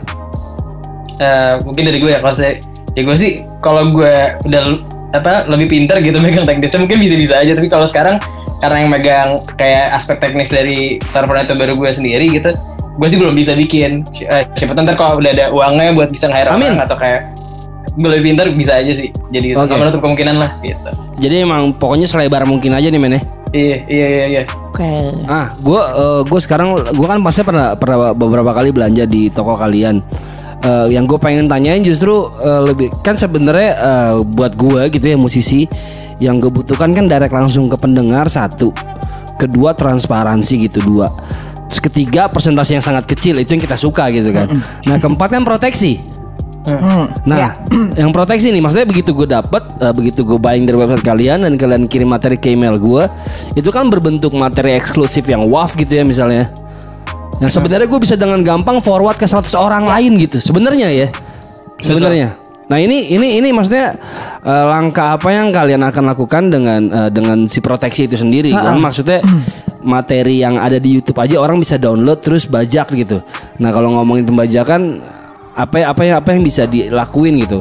[1.17, 2.57] Eh, mungkin dari gue ya kalau saya
[2.91, 4.63] ya gue sih kalau gue udah
[5.11, 8.17] apa lebih pintar gitu megang teknisnya mungkin bisa-bisa aja tapi kalau sekarang
[8.63, 12.51] karena yang megang kayak aspek teknis dari server itu baru gue sendiri gitu
[13.01, 16.29] gue sih belum bisa bikin Eh, siapa tahu ntar kalau udah ada uangnya buat bisa
[16.29, 16.47] Amin.
[16.47, 17.33] orang atau kayak
[17.97, 19.67] gue lebih pintar bisa aja sih jadi Oke.
[19.67, 23.23] nggak menutup kemungkinan lah gitu Jadi emang pokoknya selebar mungkin aja nih men ya.
[23.51, 24.87] iya iya iya iya Oke.
[25.27, 25.83] Ah, gue
[26.25, 30.01] gue sekarang gue kan pasti pernah pernah beberapa kali belanja di toko kalian.
[30.61, 35.17] Eh, yang gue pengen tanyain justru eh, lebih kan sebenarnya eh, buat gue gitu ya
[35.17, 35.65] musisi
[36.21, 38.69] yang gue butuhkan kan direct langsung ke pendengar satu,
[39.41, 41.09] kedua transparansi gitu dua,
[41.65, 44.53] terus ketiga persentase yang sangat kecil itu yang kita suka gitu kan.
[44.85, 45.97] Nah keempat kan proteksi.
[46.69, 47.09] Hmm.
[47.25, 47.57] Nah,
[48.01, 51.57] yang proteksi nih, maksudnya begitu gue dapet, eh, begitu gue buying dari website kalian dan
[51.57, 53.09] kalian kirim materi ke email gue,
[53.57, 56.53] itu kan berbentuk materi eksklusif yang WAF gitu ya misalnya.
[57.41, 61.09] Yang sebenarnya gue bisa dengan gampang forward ke 100 orang lain gitu, sebenarnya ya,
[61.81, 62.37] sebenarnya.
[62.71, 63.99] Nah ini ini ini maksudnya
[64.47, 68.55] eh, langkah apa yang kalian akan lakukan dengan eh, dengan si proteksi itu sendiri?
[68.55, 69.19] Kan maksudnya
[69.83, 73.19] materi yang ada di YouTube aja orang bisa download terus bajak gitu.
[73.59, 75.03] Nah kalau ngomongin pembajakan
[75.59, 77.59] apa apa yang apa yang bisa dilakuin gitu?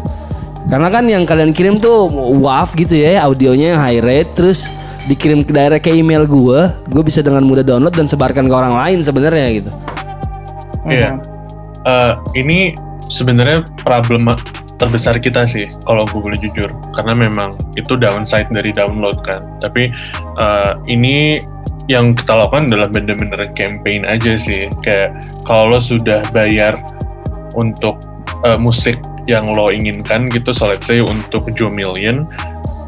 [0.70, 2.06] Karena kan yang kalian kirim tuh
[2.38, 4.70] WAV gitu ya, audionya high rate terus
[5.10, 8.78] dikirim ke direct ke email gue, gue bisa dengan mudah download dan sebarkan ke orang
[8.78, 9.72] lain sebenarnya gitu.
[10.86, 11.18] Iya.
[11.90, 12.78] Eh, ini
[13.10, 14.30] sebenarnya problem
[14.80, 19.42] terbesar kita sih kalau gue boleh jujur karena memang itu downside dari download kan.
[19.66, 19.90] Tapi
[20.38, 21.42] eh, ini
[21.90, 24.70] yang kita lakukan adalah bener-bener campaign aja sih.
[24.86, 26.78] Kayak kalau lo sudah bayar
[27.58, 27.98] untuk
[28.46, 32.26] eh, musik yang lo inginkan gitu, so let's say untuk Joe Million,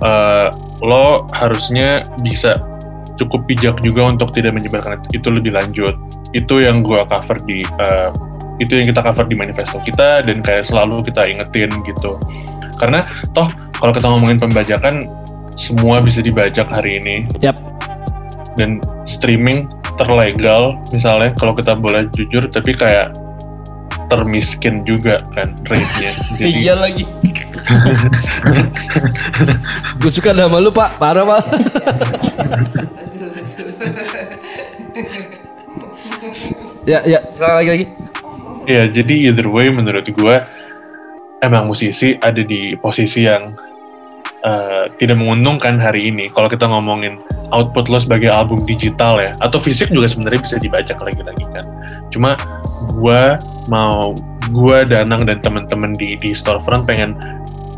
[0.02, 0.48] eh,
[0.82, 2.58] lo harusnya bisa
[3.22, 5.94] cukup bijak juga untuk tidak menyebarkan itu lebih lanjut.
[6.34, 8.10] Itu yang gua cover di eh,
[8.62, 12.18] itu yang kita cover di manifesto kita dan kayak selalu kita ingetin gitu.
[12.78, 15.06] Karena toh kalau kita ngomongin pembajakan
[15.58, 17.58] semua bisa dibajak hari ini Yap.
[18.58, 23.14] dan streaming terlegal misalnya kalau kita boleh jujur tapi kayak
[24.10, 26.12] termiskin juga kan rate-nya.
[26.42, 27.04] Jadi Iya lagi.
[30.02, 31.44] Gue suka nama lu pak, parah pak.
[36.90, 37.86] ya ya, salah lagi lagi.
[38.70, 40.36] Ya, jadi either way menurut gue
[41.42, 43.58] emang musisi ada di posisi yang
[44.46, 46.30] eh, tidak menguntungkan hari ini.
[46.30, 47.18] Kalau kita ngomongin
[47.52, 51.66] output lo sebagai album digital ya, atau fisik juga sebenarnya bisa dibaca lagi-lagi kan.
[52.14, 52.38] Cuma
[52.96, 53.22] gue
[53.68, 54.14] mau
[54.52, 57.16] gue Danang dan teman-teman di di storefront pengen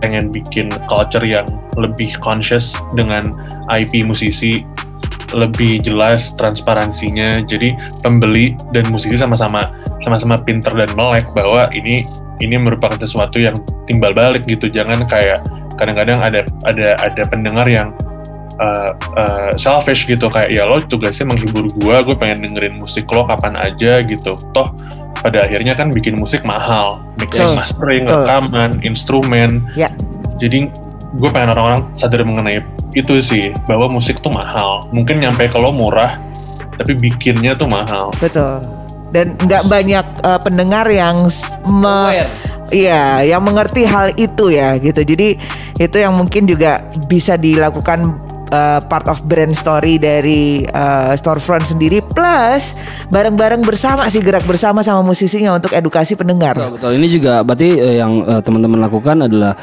[0.04, 1.48] pengen bikin culture yang
[1.80, 3.32] lebih conscious dengan
[3.72, 4.68] IP musisi
[5.34, 7.42] lebih jelas transparansinya.
[7.48, 7.74] Jadi
[8.06, 9.74] pembeli dan musisi sama-sama
[10.06, 12.06] sama-sama pinter dan melek bahwa ini
[12.44, 13.56] ini merupakan sesuatu yang
[13.90, 14.70] timbal balik gitu.
[14.70, 15.42] Jangan kayak
[15.80, 17.96] kadang-kadang ada ada ada pendengar yang
[18.62, 20.30] uh, uh, selfish gitu.
[20.30, 24.38] Kayak ya lo tugasnya menghibur gua gue pengen dengerin musik lo kapan aja gitu.
[24.54, 24.68] Toh
[25.24, 27.58] pada akhirnya kan bikin musik mahal mixing Betul.
[27.58, 28.20] mastering Betul.
[28.28, 29.90] rekaman instrumen Ya.
[30.38, 30.68] jadi
[31.14, 32.60] gue pengen orang-orang sadar mengenai
[32.94, 36.20] itu sih bahwa musik tuh mahal mungkin nyampe kalau murah
[36.76, 38.60] tapi bikinnya tuh mahal Betul.
[39.14, 41.30] Dan nggak banyak uh, pendengar yang
[41.70, 42.26] me-.
[42.74, 45.06] Iya, yang mengerti hal itu ya gitu.
[45.06, 45.38] Jadi
[45.78, 48.23] itu yang mungkin juga bisa dilakukan
[48.54, 52.78] uh, part of brand story dari uh, storefront sendiri plus
[53.10, 56.54] bareng-bareng bersama sih gerak bersama sama musisinya untuk edukasi pendengar.
[56.54, 56.92] Betul, betul.
[57.02, 59.58] Ini juga berarti eh, yang eh, teman-teman lakukan adalah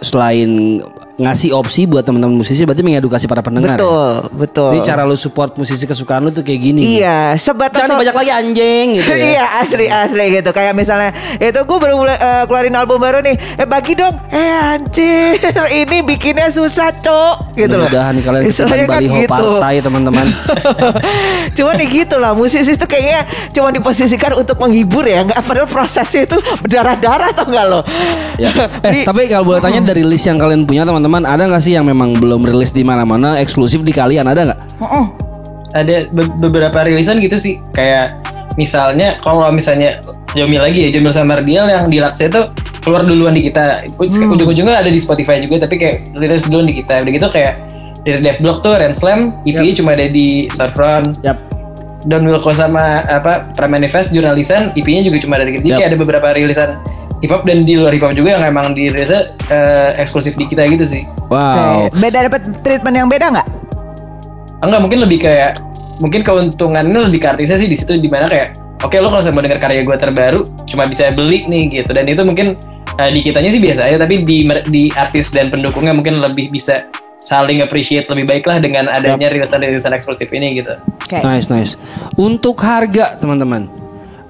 [0.00, 0.80] selain
[1.20, 3.70] ngasih opsi buat teman-teman musisi, berarti mengedukasi para pendengar.
[3.70, 3.78] ya?
[3.78, 4.70] Betul, betul.
[4.72, 6.96] Ini cara lu support musisi kesukaan lu tuh kayak gini.
[6.96, 9.26] Iya, sebatas Jangan dibajak lagi anjing gitu ya.
[9.30, 13.36] Iya asli asli gitu kayak misalnya itu gue baru mulai eh, keluarin album baru nih
[13.54, 15.36] eh bagi dong eh anjir
[15.80, 19.28] ini bikinnya susah cok gitu loh Mudah-mudahan kalian Istilahnya ketiban baliho gitu.
[19.30, 20.26] partai teman-teman.
[21.56, 26.24] cuman ya gitu lah musisi itu kayaknya cuma diposisikan untuk menghibur ya nggak padahal prosesnya
[26.24, 27.80] itu berdarah-darah atau enggak lo
[28.36, 28.50] ya.
[28.80, 31.74] Eh, Di- tapi kalau boleh tanya dari list yang kalian punya teman-teman, ada nggak sih
[31.74, 34.30] yang memang belum rilis di mana-mana eksklusif di kalian?
[34.30, 34.60] Ada nggak?
[35.74, 37.58] ada be- beberapa rilisan gitu sih.
[37.74, 38.18] Kayak
[38.58, 40.02] misalnya kalau misalnya
[40.34, 42.50] Jomi lagi ya Jomi sama Mardial yang di Laksa itu
[42.82, 43.86] keluar duluan di kita.
[43.98, 44.34] Hmm.
[44.34, 47.02] ujung-ujungnya ada di Spotify juga tapi kayak rilis duluan di kita.
[47.02, 47.54] Udah gitu kayak
[48.06, 51.20] dari Dev Block tuh Ren Slam EP-nya cuma ada di Storefront.
[51.26, 51.38] Yap.
[52.08, 55.62] Don Wilco sama apa Pramanifest jurnalisan EP-nya juga cuma ada di kita.
[55.62, 55.78] Jadi Yap.
[55.78, 56.68] kayak ada beberapa rilisan
[57.20, 60.64] hip hop dan di luar hip hop juga yang emang dirilisnya eh, eksklusif di kita
[60.68, 61.86] gitu sih Wow.
[61.86, 62.00] Oke.
[62.02, 63.48] beda dapat treatment yang beda nggak
[64.60, 65.56] Enggak mungkin lebih kayak
[66.04, 69.40] mungkin keuntungannya lebih ke artisnya sih di situ di mana kayak oke lo kalau mau
[69.44, 72.56] dengar karya gue terbaru cuma bisa beli nih gitu dan itu mungkin
[73.00, 76.88] eh, di kitanya sih biasa aja tapi di di artis dan pendukungnya mungkin lebih bisa
[77.20, 80.72] saling appreciate lebih baik lah dengan adanya rilisan-rilisan eksklusif ini gitu.
[81.04, 81.20] Oke.
[81.20, 81.76] Nice, nice.
[82.16, 83.68] Untuk harga, teman-teman.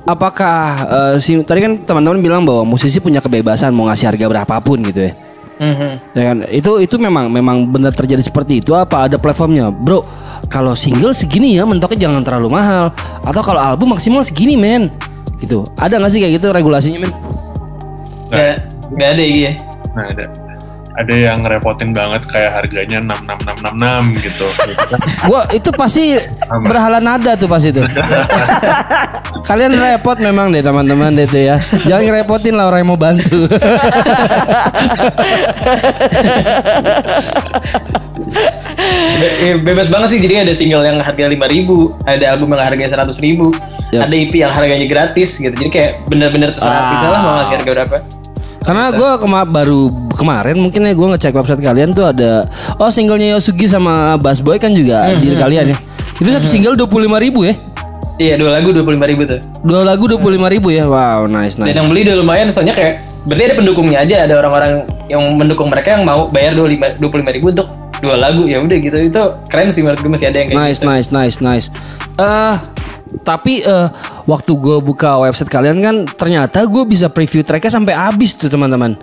[0.08, 0.58] Apakah
[0.88, 5.08] eh, si tadi kan teman-teman bilang bahwa musisi punya kebebasan mau ngasih harga berapapun gitu
[5.08, 5.12] ya.
[5.60, 5.90] Mhm.
[6.16, 6.36] Ya kan?
[6.48, 9.68] Itu itu memang memang benar terjadi seperti itu apa ada platformnya?
[9.68, 10.00] Bro,
[10.48, 14.88] kalau single segini ya mentoknya jangan terlalu mahal atau kalau album maksimal segini, men.
[15.36, 15.68] Gitu.
[15.76, 17.12] Ada nggak sih kayak gitu regulasinya, men?
[18.30, 18.56] Gak,
[18.94, 19.52] gak ada ya.
[19.90, 20.49] nah ada
[20.90, 24.46] ada yang ngerepotin banget kayak harganya 66666 gitu
[25.22, 26.18] Gua itu pasti
[26.62, 27.82] berhala nada tuh pasti itu.
[29.48, 31.56] Kalian repot memang deh teman-teman deh tuh ya.
[31.84, 33.46] Jangan ngerepotin lah orang yang mau bantu.
[39.20, 41.36] Be- eh, bebas banget sih jadi ada single yang harga 5000
[42.06, 43.52] ada album yang harganya 100 ribu
[43.90, 44.06] Yap.
[44.06, 46.82] ada EP yang harganya gratis gitu jadi kayak bener-bener terserah Ah.
[46.88, 47.96] artisnya lah mau ngasih harga berapa
[48.60, 52.44] Karena gue kema baru kemarin mungkin ya gue ngecek website kalian tuh ada
[52.76, 55.78] oh singlenya Yosugi sama Bass Boy kan juga di kalian ya.
[56.20, 57.56] Itu satu single dua puluh ribu ya.
[58.20, 60.84] iya dua lagu 25 ribu tuh Dua lagu dua puluh ribu ya.
[60.84, 61.76] Wow, nice dan nice.
[61.80, 65.96] yang beli udah lumayan soalnya kayak berarti ada pendukungnya aja ada orang-orang yang mendukung mereka
[65.96, 67.72] yang mau bayar 25 25 ribu untuk
[68.04, 70.80] dua lagu ya udah gitu itu keren sih menurut gue masih ada yang kayak Nice,
[70.80, 70.88] gitu.
[70.88, 71.66] nice, nice, nice.
[72.20, 72.54] Eh,
[73.26, 73.88] tapi eh
[74.24, 78.94] waktu gue buka website kalian kan ternyata gue bisa preview tracknya sampai habis tuh teman-teman.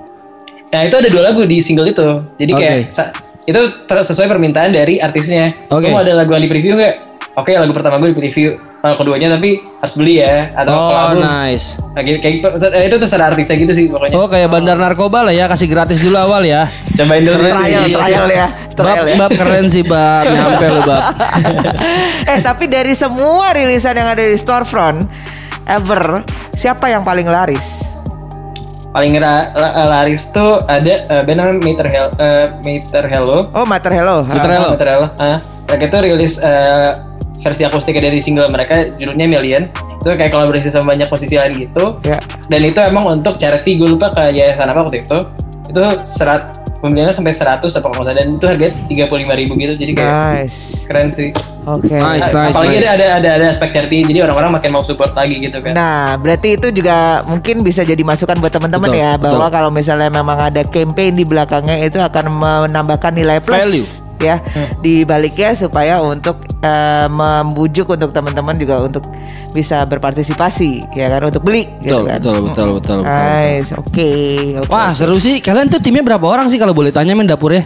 [0.68, 2.08] Nah itu ada dua lagu di single itu.
[2.40, 2.60] Jadi Oke.
[2.60, 2.78] kayak
[3.48, 5.56] itu sesuai permintaan dari artisnya.
[5.72, 5.88] Oke.
[5.88, 6.96] Kamu ada lagu yang di preview nggak?
[7.40, 8.60] Oke lagu pertama gue di preview.
[8.78, 11.26] Kalau keduanya tapi harus beli ya atau kalau Oh, album.
[11.26, 11.82] nice.
[11.92, 12.48] Nah, kayak, kayak gitu.
[12.70, 14.14] Eh, itu terserah artisnya gitu sih pokoknya.
[14.14, 16.70] Oh, kayak bandar narkoba lah ya, kasih gratis dulu awal ya.
[16.94, 17.42] Cobain dulu.
[17.42, 17.84] Trial, Iya.
[17.92, 19.16] trial ya, Bab, trial ya.
[19.18, 20.24] bab keren sih, Bab.
[20.24, 21.04] Nyampe lu, Bab.
[22.32, 25.10] eh tapi dari semua rilisan yang ada di storefront
[25.66, 26.22] ever,
[26.54, 27.82] siapa yang paling laris?
[28.88, 33.38] Paling ra- la- laris tuh ada uh, band namanya Meter Hell, eh, Meter Hello.
[33.52, 34.22] Oh, Mater Hello.
[34.24, 34.64] Mater Hello.
[34.64, 35.08] Ah, Meter Hello.
[35.18, 35.38] Ah,
[35.68, 36.90] mereka tuh rilis eh,
[37.42, 39.72] versi akustik dari single mereka judulnya Millions.
[40.02, 41.98] Itu kayak kolaborasi sama banyak musisi lain gitu.
[42.06, 42.18] Ya.
[42.48, 45.20] Dan itu emang untuk charity gue lupa ke yayasan apa waktu itu.
[45.68, 49.92] Itu serat pembeliannya sampai 100 apa kalau salah dan itu harganya 35.000 ribu gitu jadi
[49.98, 50.58] kayak Nice.
[50.86, 51.30] keren sih.
[51.68, 51.92] Oke.
[51.92, 52.88] Nice, nice, Apalagi nice.
[52.88, 55.74] ada ada ada aspek charity jadi orang-orang makin mau support lagi gitu kan.
[55.76, 59.56] Nah, berarti itu juga mungkin bisa jadi masukan buat teman-teman Betul, ya bahwa betul.
[59.60, 63.88] kalau misalnya memang ada campaign di belakangnya itu akan menambahkan nilai plus Value.
[64.20, 64.42] Ya
[64.82, 69.06] di baliknya supaya untuk eh, membujuk untuk teman-teman juga untuk
[69.54, 72.20] bisa berpartisipasi ya kan untuk beli gitu Betul, kan.
[72.22, 73.18] betul, betul, betul, betul.
[73.18, 74.12] Nice, oke.
[74.62, 74.70] oke.
[74.70, 75.42] Wah, seru sih.
[75.42, 77.66] Kalian tuh timnya berapa orang sih kalau boleh tanya main dapurnya?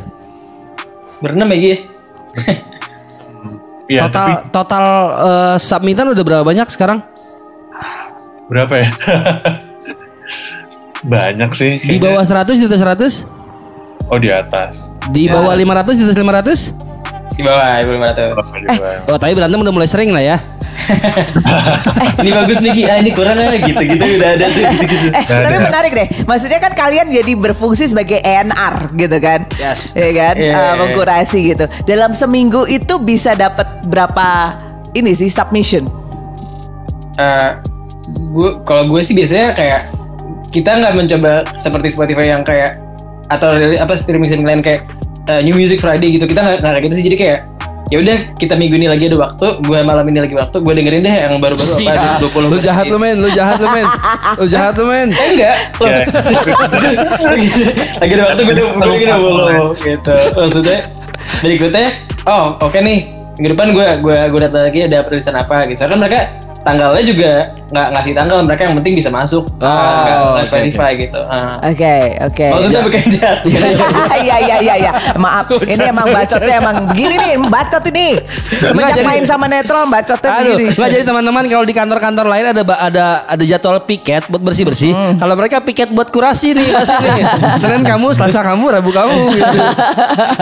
[1.20, 1.74] Berenam ya Gi?
[3.92, 4.86] Iya, total tapi total
[5.20, 7.04] eh, submitan udah berapa banyak sekarang?
[8.48, 8.90] berapa ya?
[11.02, 11.82] Banyak sih.
[11.82, 14.12] Di bawah 100 di atas 100?
[14.12, 14.91] Oh di atas.
[15.10, 17.34] Di bawah 500 di atas 500?
[17.34, 18.24] Di bawah ya belum ada.
[18.30, 18.46] Oh,
[19.10, 19.18] bawah.
[19.18, 20.38] Tapi berantem udah mulai sering lah ya.
[22.22, 22.86] ini bagus nih.
[22.90, 25.08] Ah ini kurang ah gitu-gitu udah ada tuh gitu-gitu.
[25.14, 26.08] Eh, tapi menarik deh.
[26.28, 29.48] Maksudnya kan kalian jadi berfungsi sebagai ENR gitu kan?
[29.58, 29.94] Yes.
[29.98, 30.36] Ya kan?
[30.38, 30.78] Iya, Eh, iya, iya.
[30.78, 31.66] mengkurasi gitu.
[31.88, 34.58] Dalam seminggu itu bisa dapat berapa
[34.94, 35.88] ini sih submission?
[37.18, 37.50] Eh,
[38.36, 39.82] gue kalau gue sih biasanya kayak
[40.52, 42.76] kita nggak mencoba seperti Spotify yang kayak
[43.32, 44.84] atau apa streaming streaming lain kayak
[45.32, 47.06] eh, New Music Friday gitu kita nggak nggak kayak gitu sih.
[47.08, 47.40] Jadi kayak
[47.92, 51.04] ya udah kita minggu ini lagi ada waktu gue malam ini lagi waktu gue dengerin
[51.04, 53.88] deh yang baru-baru apa ada 20 Lu jahat lu men, lu jahat lu men.
[54.40, 55.10] Lu jahat lu men.
[55.12, 55.56] Eh, enggak.
[55.84, 56.00] Ya.
[57.36, 57.50] lagi,
[58.00, 60.16] lagi ada waktu gue lagi udah gitu.
[60.40, 60.80] Maksudnya
[61.44, 61.88] berikutnya
[62.32, 63.12] oh oke nih.
[63.40, 65.84] Minggu depan gue gue gue datang lagi ada perilisan apa gitu.
[65.84, 66.20] Kan mereka
[66.64, 67.32] tanggalnya juga
[67.72, 71.56] nggak ngasih tanggal mereka yang penting bisa masuk Oh, nggak nggak oke, Spotify gitu Ah.
[71.64, 72.46] Oke, oke.
[72.52, 73.40] maksudnya bukan jahat
[74.22, 74.92] Iya iya iya iya.
[75.16, 78.08] Maaf, ini emang bacotnya emang begini nih, bacot ini.
[78.62, 80.76] Semenjak jadi- main sama Netron bacotnya Aduh, begini.
[80.76, 84.92] nggak jadi teman-teman kalau di kantor-kantor lain ada ada ada jadwal piket buat bersih-bersih.
[85.16, 87.24] Kalau mereka piket buat kurasi nih pasti nih.
[87.62, 89.58] Senin kamu, Selasa kamu, Rabu kamu gitu.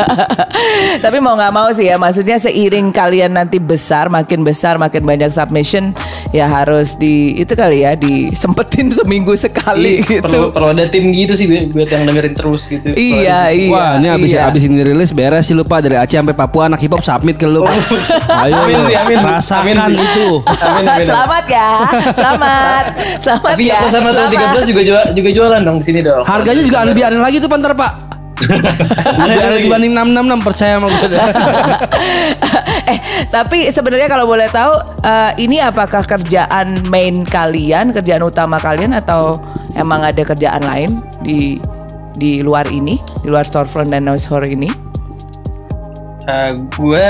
[1.03, 5.29] Tapi mau nggak mau sih ya, maksudnya seiring kalian nanti besar, makin besar, makin banyak
[5.29, 5.91] submission,
[6.31, 10.25] ya harus di itu kali ya disempetin seminggu sekali Iya, gitu.
[10.25, 13.69] perlu perlu ada tim gitu sih buat yang dengerin terus gitu Iya iya.
[13.69, 14.47] Wah, ini abis iya.
[14.47, 17.45] abis ini rilis beres sih lupa dari Aceh sampai Papua anak hip hop submit ke
[17.45, 17.63] lu.
[18.43, 19.17] Ayo Amin sih, amin.
[19.19, 20.05] rasakan Amin sih.
[20.05, 20.29] itu.
[20.59, 21.07] Amin, amin.
[21.07, 21.69] Selamat ya,
[22.11, 22.83] selamat,
[23.19, 23.77] selamat tapi ya.
[23.79, 24.55] aku sama tahun selamat.
[24.61, 27.49] 13 juga jual, juga jualan dong di sini dong Harganya juga lebih aneh lagi tuh
[27.49, 27.91] pantar pak.
[29.19, 31.07] lebih aneh dibanding 666 percaya sama gue.
[32.89, 32.97] Eh
[33.29, 34.73] tapi sebenarnya kalau boleh tahu
[35.05, 39.37] eh, ini apakah kerjaan main kalian kerjaan utama kalian atau
[39.77, 41.61] emang ada kerjaan lain di
[42.17, 44.67] di luar ini di luar storefront dan noise horror ini
[46.29, 47.05] Eh, gue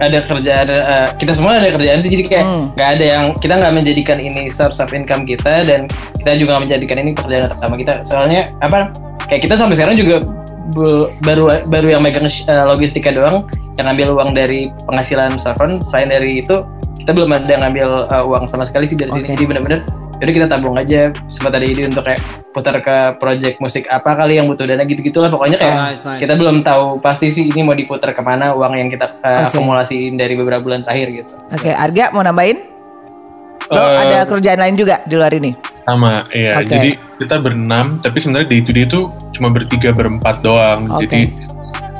[0.00, 2.64] ada kerjaan eh, kita semua ada kerjaan sih jadi kayak Hmm.
[2.76, 5.84] nggak ada yang kita nggak menjadikan ini source of income kita dan
[6.20, 8.92] kita juga menjadikan ini pekerjaan utama kita soalnya apa
[9.28, 10.20] kayak kita sampai sekarang juga
[11.24, 13.48] baru baru yang megang eh, logistika doang
[13.80, 16.62] yang ngambil uang dari penghasilan Saffron selain dari itu
[17.00, 19.32] kita belum ada ngambil eh, uang sama sekali sih dari sini Oke.
[19.34, 19.80] jadi benar-benar
[20.20, 22.20] jadi kita tabung aja sempat ada ide untuk kayak
[22.52, 26.20] putar ke project musik apa kali yang butuh dana gitu gitulah pokoknya kayak Nice, nice.
[26.20, 29.56] kita belum tahu pasti sih ini mau diputar ke mana uang yang kita uh, Oke.
[29.56, 31.32] akumulasiin dari beberapa bulan terakhir gitu.
[31.40, 32.58] oke Arga mau nambahin
[33.70, 35.54] lo Eh, ada kerjaan lain juga di luar ini
[35.90, 36.62] Sama, iya.
[36.62, 36.70] Oke.
[36.70, 40.86] Jadi kita berenam, tapi sebenarnya day to day itu cuma bertiga berempat doang.
[40.94, 41.10] Oke.
[41.10, 41.20] Jadi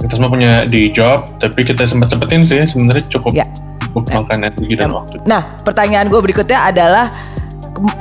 [0.00, 3.44] kita semua punya day job, tapi kita sempat sempetin sih sebenarnya cukup Ya.
[3.84, 5.18] cukup makan energi dan waktu.
[5.26, 7.10] Nah, pertanyaan gue berikutnya adalah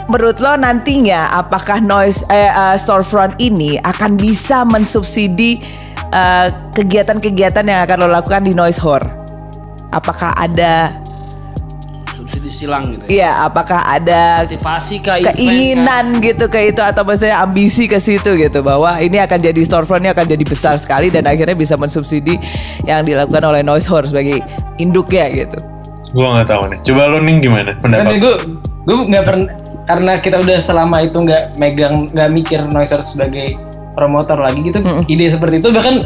[0.08, 5.60] menurut lo nantinya apakah noise eh, eh, storefront ini akan bisa mensubsidi
[6.14, 6.48] eh,
[6.78, 9.10] kegiatan-kegiatan yang akan lo lakukan di noise horror?
[9.90, 10.94] Apakah ada
[12.30, 13.04] subsidi silang gitu.
[13.04, 13.10] ya.
[13.10, 15.34] Iya, apakah ada Motivasi kah event kah?
[15.34, 20.14] keinginan gitu ke itu atau maksudnya ambisi ke situ gitu bahwa ini akan jadi storefrontnya
[20.14, 22.38] akan jadi besar sekali dan akhirnya bisa mensubsidi
[22.86, 24.46] yang dilakukan oleh Noise Horse sebagai
[24.78, 25.58] induknya gitu.
[26.10, 26.80] Gue nggak tahu nih.
[26.86, 28.14] Coba lo nih gimana Nanti pendapat?
[28.16, 28.34] gue
[28.80, 29.50] gue nggak pernah
[29.86, 33.58] karena kita udah selama itu nggak megang nggak mikir Noiser sebagai
[33.94, 36.00] promotor lagi gitu ide seperti itu bahkan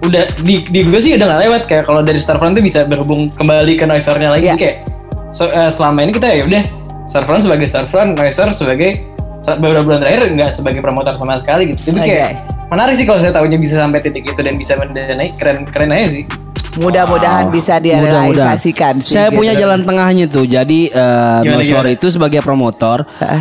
[0.00, 3.28] udah di, di gue sih udah nggak lewat kayak kalau dari Starfront tuh bisa berhubung
[3.30, 4.56] kembali ke Noisernya lagi Iya.
[4.56, 4.76] kayak
[5.30, 6.62] so, eh, selama ini kita ya udah
[7.04, 8.90] Starfront sebagai Starfront Noiser sebagai
[9.38, 12.30] se- beberapa bulan terakhir nggak sebagai promotor sama sekali gitu jadi kayak
[12.68, 16.08] menarik sih kalau saya tahunya bisa sampai titik itu dan bisa mendanai keren keren aja
[16.12, 16.24] sih
[16.70, 18.30] Mudah-mudahan bisa Mudah-mudahan.
[18.30, 19.18] direalisasikan sih.
[19.18, 19.42] Saya gitu.
[19.42, 20.46] punya jalan tengahnya tuh.
[20.46, 21.96] Jadi uh, Gimana, Nosor gimana?
[21.98, 22.98] itu sebagai promotor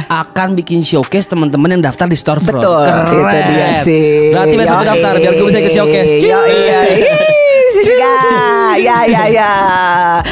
[0.09, 2.57] akan bikin showcase teman-teman yang daftar di storefront.
[2.57, 3.05] Betul, Keren.
[3.05, 4.33] itu dia sih.
[4.33, 6.11] Berarti besok daftar biar gue bisa ke showcase.
[6.17, 6.39] Iya,
[6.89, 7.17] Siska.
[8.79, 9.51] Ya, ya, ya.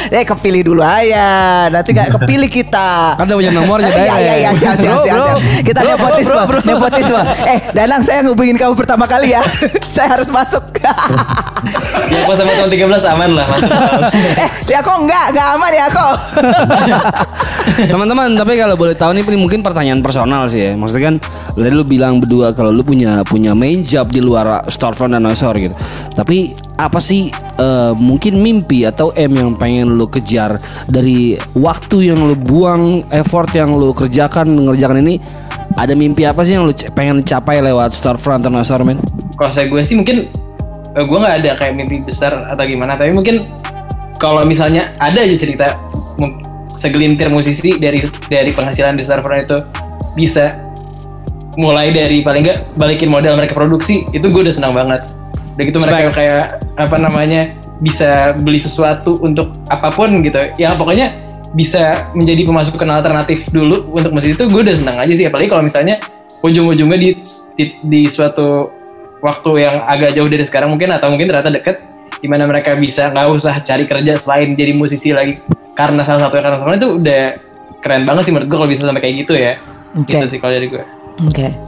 [0.08, 1.68] Eh, kepilih dulu aja.
[1.68, 3.14] Nanti gak kepilih kita.
[3.16, 4.50] Kan udah punya nomornya, Iya, iya, iya.
[4.56, 5.36] Siap, siap.
[5.62, 6.68] Kita Bro, nepotisme, bro, bro, bro.
[6.68, 7.20] nepotisme.
[7.44, 9.42] Eh, Danang saya ngubungin kamu pertama kali ya.
[9.94, 10.64] saya harus masuk.
[12.08, 13.70] ya pas sama tahun 13 aman lah masuk
[14.38, 16.14] eh, ya kok enggak, enggak aman ya kok.
[17.78, 20.72] Teman-teman, tapi kalau boleh tahu nih ini mungkin pertanyaan personal sih ya.
[20.74, 21.14] Maksudnya kan
[21.54, 25.54] tadi lu bilang berdua kalau lu punya punya main job di luar storefront dan Noisor
[25.58, 25.74] gitu.
[26.14, 32.22] Tapi apa sih eh, mungkin mimpi atau M yang pengen lu kejar dari waktu yang
[32.22, 35.18] lu buang, effort yang lu kerjakan mengerjakan ini?
[35.74, 38.98] Ada mimpi apa sih yang c- pengen capai lewat storefront atau men?
[39.38, 40.26] kalau saya gue sih mungkin
[40.94, 43.42] eh, gue nggak ada kayak mimpi besar atau gimana tapi mungkin
[44.18, 45.78] kalau misalnya ada aja cerita
[46.74, 49.58] segelintir musisi dari dari penghasilan di Starfront itu
[50.18, 50.54] bisa
[51.58, 55.02] mulai dari paling nggak balikin modal mereka produksi itu gue udah senang banget.
[55.58, 56.46] Udah gitu mereka kayak
[56.78, 61.18] apa namanya bisa beli sesuatu untuk apa pun gitu ya pokoknya
[61.52, 65.64] bisa menjadi pemasukan alternatif dulu untuk musisi itu gue udah senang aja sih apalagi kalau
[65.66, 65.98] misalnya
[66.44, 67.10] ujung-ujungnya di,
[67.58, 68.70] di di suatu
[69.18, 71.82] waktu yang agak jauh dari sekarang mungkin atau mungkin ternyata deket
[72.18, 75.42] di mana mereka bisa nggak usah cari kerja selain jadi musisi lagi
[75.74, 77.22] karena salah satu karena sama itu udah
[77.82, 79.52] keren banget sih menurut gue kalau bisa sampai kayak gitu ya
[79.98, 80.14] Oke.
[80.14, 80.84] gitu sih kalau dari gue
[81.26, 81.46] Oke.
[81.50, 81.67] Mulia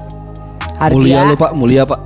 [0.80, 1.28] Ardia.
[1.28, 2.00] lu Pak, mulia Pak.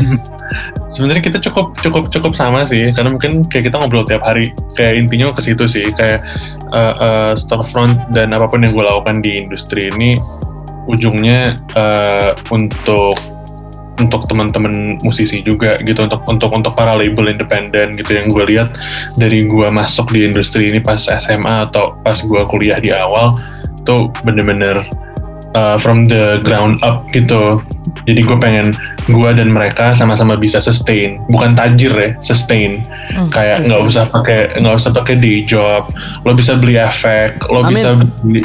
[0.94, 4.50] Sebenarnya kita cukup cukup cukup sama sih, karena mungkin kayak kita ngobrol tiap hari.
[4.78, 6.22] Kayak intinya ke situ sih, kayak
[6.70, 10.18] uh, uh, storefront dan apa pun yang gue lakukan di industri ini
[10.90, 13.14] ujungnya uh, untuk
[14.00, 18.72] untuk teman-teman musisi juga gitu untuk untuk untuk para label independen gitu yang gue lihat
[19.20, 23.36] dari gue masuk di industri ini pas SMA atau pas gue kuliah di awal
[23.84, 24.80] tuh bener-bener
[25.54, 27.62] uh, from the ground up gitu.
[28.06, 28.74] Jadi gue pengen
[29.10, 31.22] gue dan mereka sama-sama bisa sustain.
[31.30, 32.84] Bukan tajir ya sustain.
[33.14, 35.82] Hmm, kayak nggak usah pakai nggak usah pakai day job.
[36.22, 37.74] Lo bisa beli efek lo Amin.
[37.74, 37.88] bisa
[38.22, 38.42] beli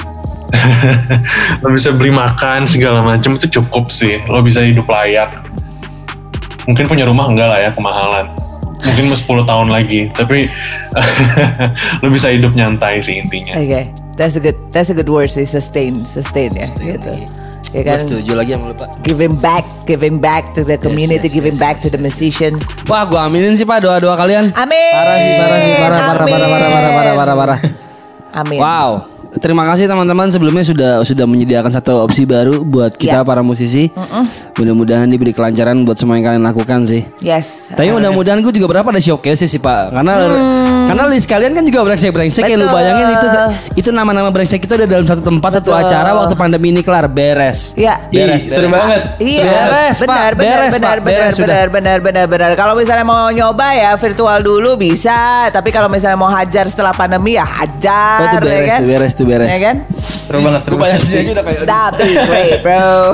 [1.65, 4.21] lo bisa beli makan segala macam itu cukup sih.
[4.29, 5.29] Lo bisa hidup layak.
[6.65, 8.33] Mungkin punya rumah enggak lah ya kemahalan
[8.83, 10.51] mungkin mau 10 tahun lagi tapi
[12.01, 15.47] lo bisa hidup nyantai sih intinya Oke, that's a good that's a good word sih
[15.47, 17.11] sustain sustain ya gitu.
[17.75, 19.03] Ya Gue kan setuju lagi sama lu Pak.
[19.03, 22.55] giving back giving back to the community giving back to the musician.
[22.87, 24.55] Wah, gua aminin sih Pak doa-doa kalian.
[24.55, 24.95] Amin.
[24.95, 27.59] Parah sih, parah sih, parah, parah, parah, parah, parah, parah, parah, parah.
[28.31, 28.59] Amin.
[28.63, 29.14] Wow.
[29.35, 33.27] Terima kasih teman-teman sebelumnya sudah sudah menyediakan satu opsi baru buat kita Ya.
[33.27, 33.91] para musisi.
[34.55, 37.03] Mudah-mudahan diberi kelancaran buat semua yang kalian lakukan sih.
[37.19, 37.71] Yes.
[37.71, 40.13] Tapi mudah-mudahan gue juga berapa ada showcase sih Pak Karena
[40.85, 43.27] karena list kalian kan juga brengsek-brengsek ya Lu bayangin itu
[43.75, 45.83] itu nama-nama brengsek itu ada dalam satu tempat Satu Betul.
[45.83, 47.99] acara waktu pandemi ini kelar Beres Ya.
[48.07, 48.77] Beres, Ih, seru beres.
[48.77, 50.35] banget Iya, Beres, benar, Pak.
[50.35, 51.03] benar, Beres, benar, Pak.
[51.03, 51.47] benar, Beres, sudah.
[51.47, 52.49] benar, benar, benar, benar.
[52.53, 57.35] Kalau misalnya mau nyoba ya virtual dulu bisa, tapi kalau misalnya mau hajar setelah pandemi
[57.35, 58.79] ya hajar, Oh, itu beres, ya kan?
[58.79, 59.49] tuh, beres, tuh, beres.
[59.49, 59.75] Ya kan?
[60.25, 63.13] seru banget seru banget udah kayak Tapi great bro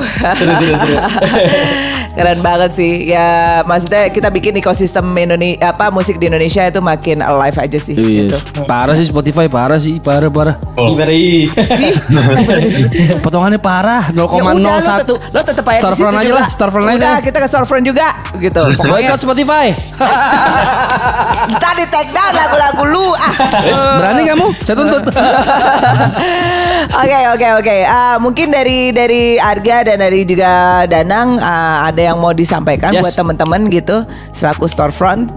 [2.12, 7.20] Keren banget sih Ya maksudnya kita bikin ekosistem Indonesia Apa musik di Indonesia itu makin
[7.20, 8.36] alive aja sih Iya, gitu.
[8.64, 10.92] parah sih Spotify parah sih parah parah Oh.
[10.92, 11.52] Ibari.
[13.24, 17.18] potongannya parah 0,01 Ya lo tetep, lo tetep aja situ aja lah storefront aja Udah
[17.20, 19.66] kita ke storefront juga gitu Pokoknya boycott Spotify
[21.62, 23.32] Tadi take down lagu-lagu lu ah.
[23.60, 25.02] Eh, berani kamu saya tuntut
[26.92, 27.76] Oke oke oke.
[27.84, 33.00] Ah, mungkin dari dari Arga dan dari juga Danang ah, ada yang mau disampaikan Yes.
[33.00, 35.30] buat teman-teman gitu selaku storefront.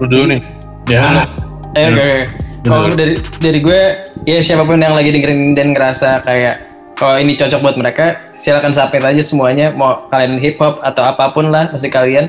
[0.00, 0.40] Lu dulu nih.
[0.88, 1.28] Ya
[1.70, 2.18] Eh, oke, oke.
[2.66, 3.80] Kalau dari dari gue,
[4.26, 6.66] ya siapa pun yang lagi dengerin dan ngerasa kayak
[6.98, 9.72] kalau ini cocok buat mereka, silakan submit aja semuanya.
[9.72, 12.28] Mau kalian hip hop atau apa pun lah musik kalian,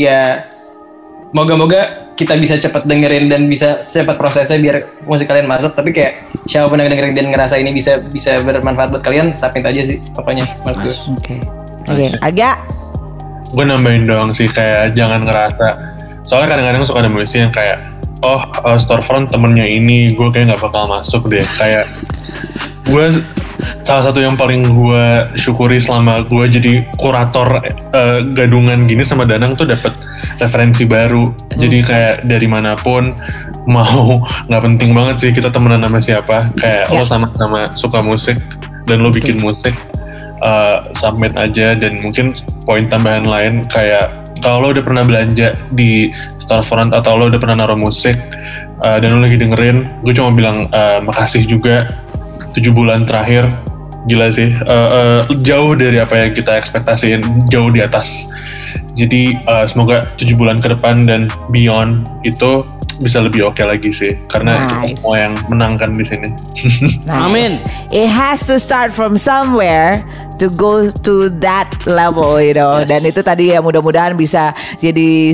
[0.00, 0.46] ya
[1.34, 5.74] moga-moga kita bisa cepat dengerin dan bisa cepat prosesnya biar musik kalian masuk.
[5.74, 9.66] Tapi kayak siapa pun yang dengerin dan ngerasa ini bisa bisa bermanfaat buat kalian submit
[9.66, 10.94] aja sih pokoknya menurut gue.
[11.20, 11.36] Oke.
[11.86, 12.56] Oke, agak
[13.54, 15.95] gue nambahin doang sih kayak jangan ngerasa
[16.26, 17.96] soalnya kadang-kadang suka ada musisi yang kayak
[18.26, 21.46] oh uh, storefront temennya ini gue kayak nggak bakal masuk deh.
[21.56, 21.86] Kayak
[22.86, 23.22] gue
[23.86, 25.06] salah satu yang paling gue
[25.38, 27.62] syukuri selama gue jadi kurator
[27.94, 29.94] uh, gadungan gini sama Danang tuh dapat
[30.42, 31.22] referensi baru.
[31.54, 33.14] Jadi kayak dari mana pun
[33.70, 36.50] mau nggak penting banget sih kita temenan sama siapa.
[36.58, 38.38] Kayak lo sama-sama suka musik
[38.90, 39.74] dan lo bikin musik
[40.42, 42.34] uh, submit aja dan mungkin
[42.66, 47.64] poin tambahan lain kayak kalau lo udah pernah belanja di storefront atau lo udah pernah
[47.64, 48.16] naruh musik
[48.84, 51.88] uh, dan lo lagi dengerin gue cuma bilang uh, makasih juga.
[52.56, 53.44] Tujuh bulan terakhir
[54.08, 54.48] gila sih.
[54.64, 58.24] Uh, uh, jauh dari apa yang kita ekspektasiin jauh di atas.
[58.96, 62.64] Jadi uh, semoga tujuh bulan ke depan dan beyond itu
[63.00, 64.96] bisa lebih oke lagi sih karena Nice.
[64.96, 66.28] itu semua yang menangkan di sini.
[67.08, 67.12] Nice.
[67.12, 67.52] Amin.
[67.92, 70.02] It has to start from somewhere
[70.38, 72.80] to go to that level, you know.
[72.82, 72.88] Yes.
[72.88, 75.32] Dan itu tadi ya mudah-mudahan bisa jadi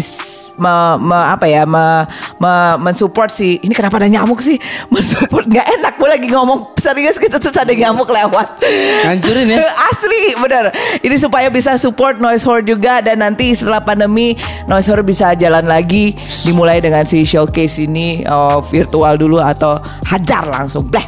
[0.63, 2.07] me, me- apa ya me,
[2.39, 4.55] me, mensupport si ini kenapa ada nyamuk sih
[4.95, 8.63] mensupport nggak enak gue lagi ngomong serius gitu terus ada nyamuk lewat
[9.03, 9.67] Hancurin ya.
[9.91, 10.71] asli bener
[11.03, 14.39] ini supaya bisa support noise horde juga dan nanti setelah pandemi
[14.71, 16.15] noise horde bisa jalan lagi
[16.47, 19.75] dimulai dengan si showcase ini oh, virtual dulu atau
[20.07, 21.05] hajar langsung bleh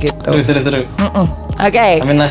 [0.00, 1.26] gitu seru seru seru Mm-mm.
[1.54, 2.30] Oke, amin lah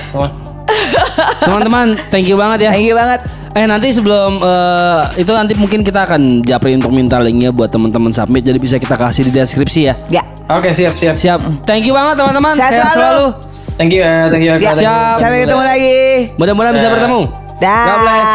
[1.44, 2.72] Teman-teman, thank you banget ya.
[2.72, 3.22] thank you banget.
[3.54, 8.10] Eh nanti sebelum eh, itu nanti mungkin kita akan japri untuk minta linknya buat teman-teman
[8.10, 9.94] submit jadi bisa kita kasih di deskripsi ya.
[10.10, 11.40] Ya, oke siap siap Siap.
[11.62, 12.58] Thank you banget teman-teman.
[12.58, 13.38] Sehat Sehat selalu.
[13.38, 13.78] selalu.
[13.78, 14.58] thank you ya thank you ya.
[14.58, 14.74] Kak.
[14.74, 14.82] Thank you.
[14.90, 15.18] Siap.
[15.22, 15.98] Sampai ketemu lagi.
[16.42, 16.94] Mudah-mudahan bisa Dah.
[16.98, 17.22] bertemu.
[17.62, 17.86] Dah.
[17.86, 18.32] God bless.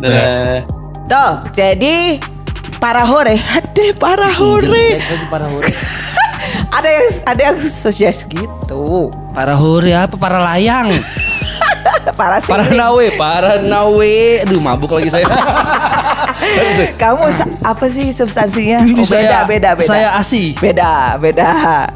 [0.00, 0.58] Dadah.
[1.10, 1.96] Tuh, jadi
[2.78, 5.02] para hore, aduh para hore.
[6.78, 9.10] ada yang ada yang sukses gitu.
[9.34, 10.14] Para hore apa?
[10.14, 10.94] Para layang.
[12.18, 12.76] para Para singling.
[12.76, 14.16] nawe, para nawe.
[14.44, 15.26] Aduh mabuk lagi saya.
[16.96, 17.24] Kamu
[17.62, 18.82] apa sih substansinya?
[18.82, 19.86] Ini Oh, beda, saya- beda, beda.
[19.86, 20.56] saya ASI.
[20.56, 21.48] Beda, beda.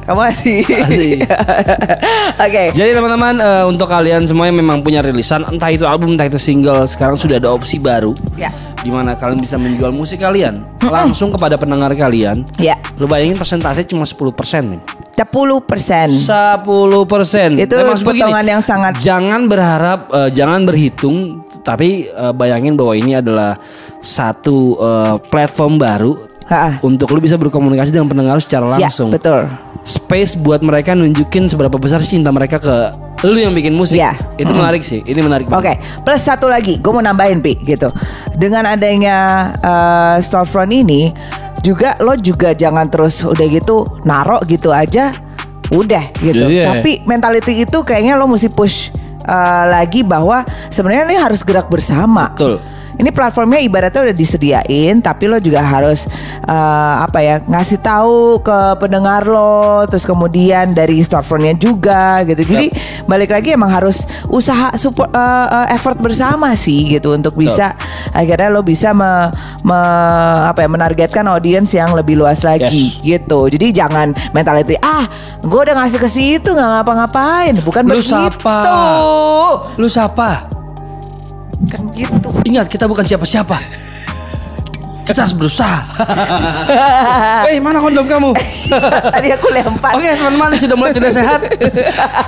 [0.05, 0.61] Kamu asih.
[0.65, 1.11] ASI.
[2.45, 2.63] Oke.
[2.73, 6.39] Jadi teman-teman eh, untuk kalian semua yang memang punya rilisan entah itu album entah itu
[6.39, 8.51] single sekarang sudah ada opsi baru Ya.
[8.81, 12.45] di mana kalian bisa menjual musik kalian langsung kepada pendengar kalian.
[12.57, 12.77] Ya.
[12.95, 14.31] Lu bayangin persentase cuma 10%
[14.67, 14.81] nih.
[15.15, 15.31] 10
[15.63, 16.11] persen.
[16.11, 16.67] 10
[17.07, 17.55] persen.
[17.55, 21.17] Itu potongan yang sangat- Jangan berharap, eh, jangan berhitung,
[21.63, 23.55] tapi eh, bayangin bahwa ini adalah
[23.99, 26.13] satu eh, platform baru
[26.45, 26.83] Ha-ha.
[26.83, 29.09] untuk lu bisa berkomunikasi dengan pendengar secara Ya, langsung.
[29.09, 29.47] betul.
[29.81, 32.75] Space buat mereka nunjukin seberapa besar cinta mereka ke
[33.23, 33.97] lu yang bikin musik.
[33.97, 34.17] Ya.
[34.35, 35.01] Itu menarik sih.
[35.01, 35.49] Ini menarik.
[35.49, 37.89] Oke, plus satu lagi, gue mau nambahin pi gitu.
[38.35, 39.17] Dengan adanya
[39.61, 41.13] uh, storefront ini,
[41.65, 45.17] juga lo juga jangan terus udah gitu narok gitu aja,
[45.73, 46.45] udah gitu.
[46.45, 46.69] Iya.
[46.69, 48.93] Tapi mentality itu kayaknya lo mesti push
[49.25, 52.37] uh, lagi bahwa sebenarnya ini harus gerak bersama.
[52.37, 52.61] Betul.
[52.95, 56.07] Ini platformnya ibaratnya udah disediain, tapi lo juga harus
[56.47, 62.47] uh, apa ya ngasih tahu ke pendengar lo, terus kemudian dari storefrontnya juga gitu.
[62.47, 62.71] Jadi
[63.11, 67.75] balik lagi emang harus usaha support uh, uh, effort bersama sih gitu untuk bisa
[68.15, 69.29] akhirnya lo bisa me,
[69.67, 73.51] me- apa ya menargetkan audiens yang lebih luas lagi gitu.
[73.51, 75.03] Jadi jangan mentality ah
[75.43, 78.15] gue udah ngasih ke situ nggak ngapa-ngapain, bukan Lu begitu.
[78.15, 78.57] siapa?
[79.77, 80.54] Lu siapa?
[81.71, 82.29] Kan gitu.
[82.45, 83.57] Ingat kita bukan siapa-siapa.
[85.05, 85.79] Kita harus berusaha.
[87.45, 88.33] Eh mana kondom kamu?
[89.15, 89.93] Tadi aku lempar.
[89.93, 91.45] Oke teman-teman ini sudah mulai tidak sehat.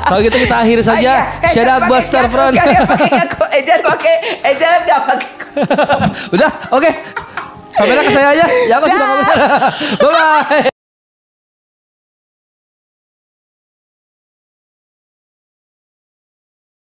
[0.05, 0.91] Kalau gitu kita akhiri iya.
[0.93, 1.13] saja.
[1.41, 2.53] Eh, Shout jangan out buat pakai Starfront.
[2.53, 3.09] ngaku, kalian pakai.
[3.57, 4.15] Eh jangan pakai,
[4.45, 5.29] eh jangan pakai.
[6.37, 6.91] Udah, oke.
[7.77, 8.45] Kamera ke saya aja.
[8.45, 9.09] Ya aku sudah Dah.
[9.09, 9.29] ngomong.
[10.01, 10.76] Bye bye.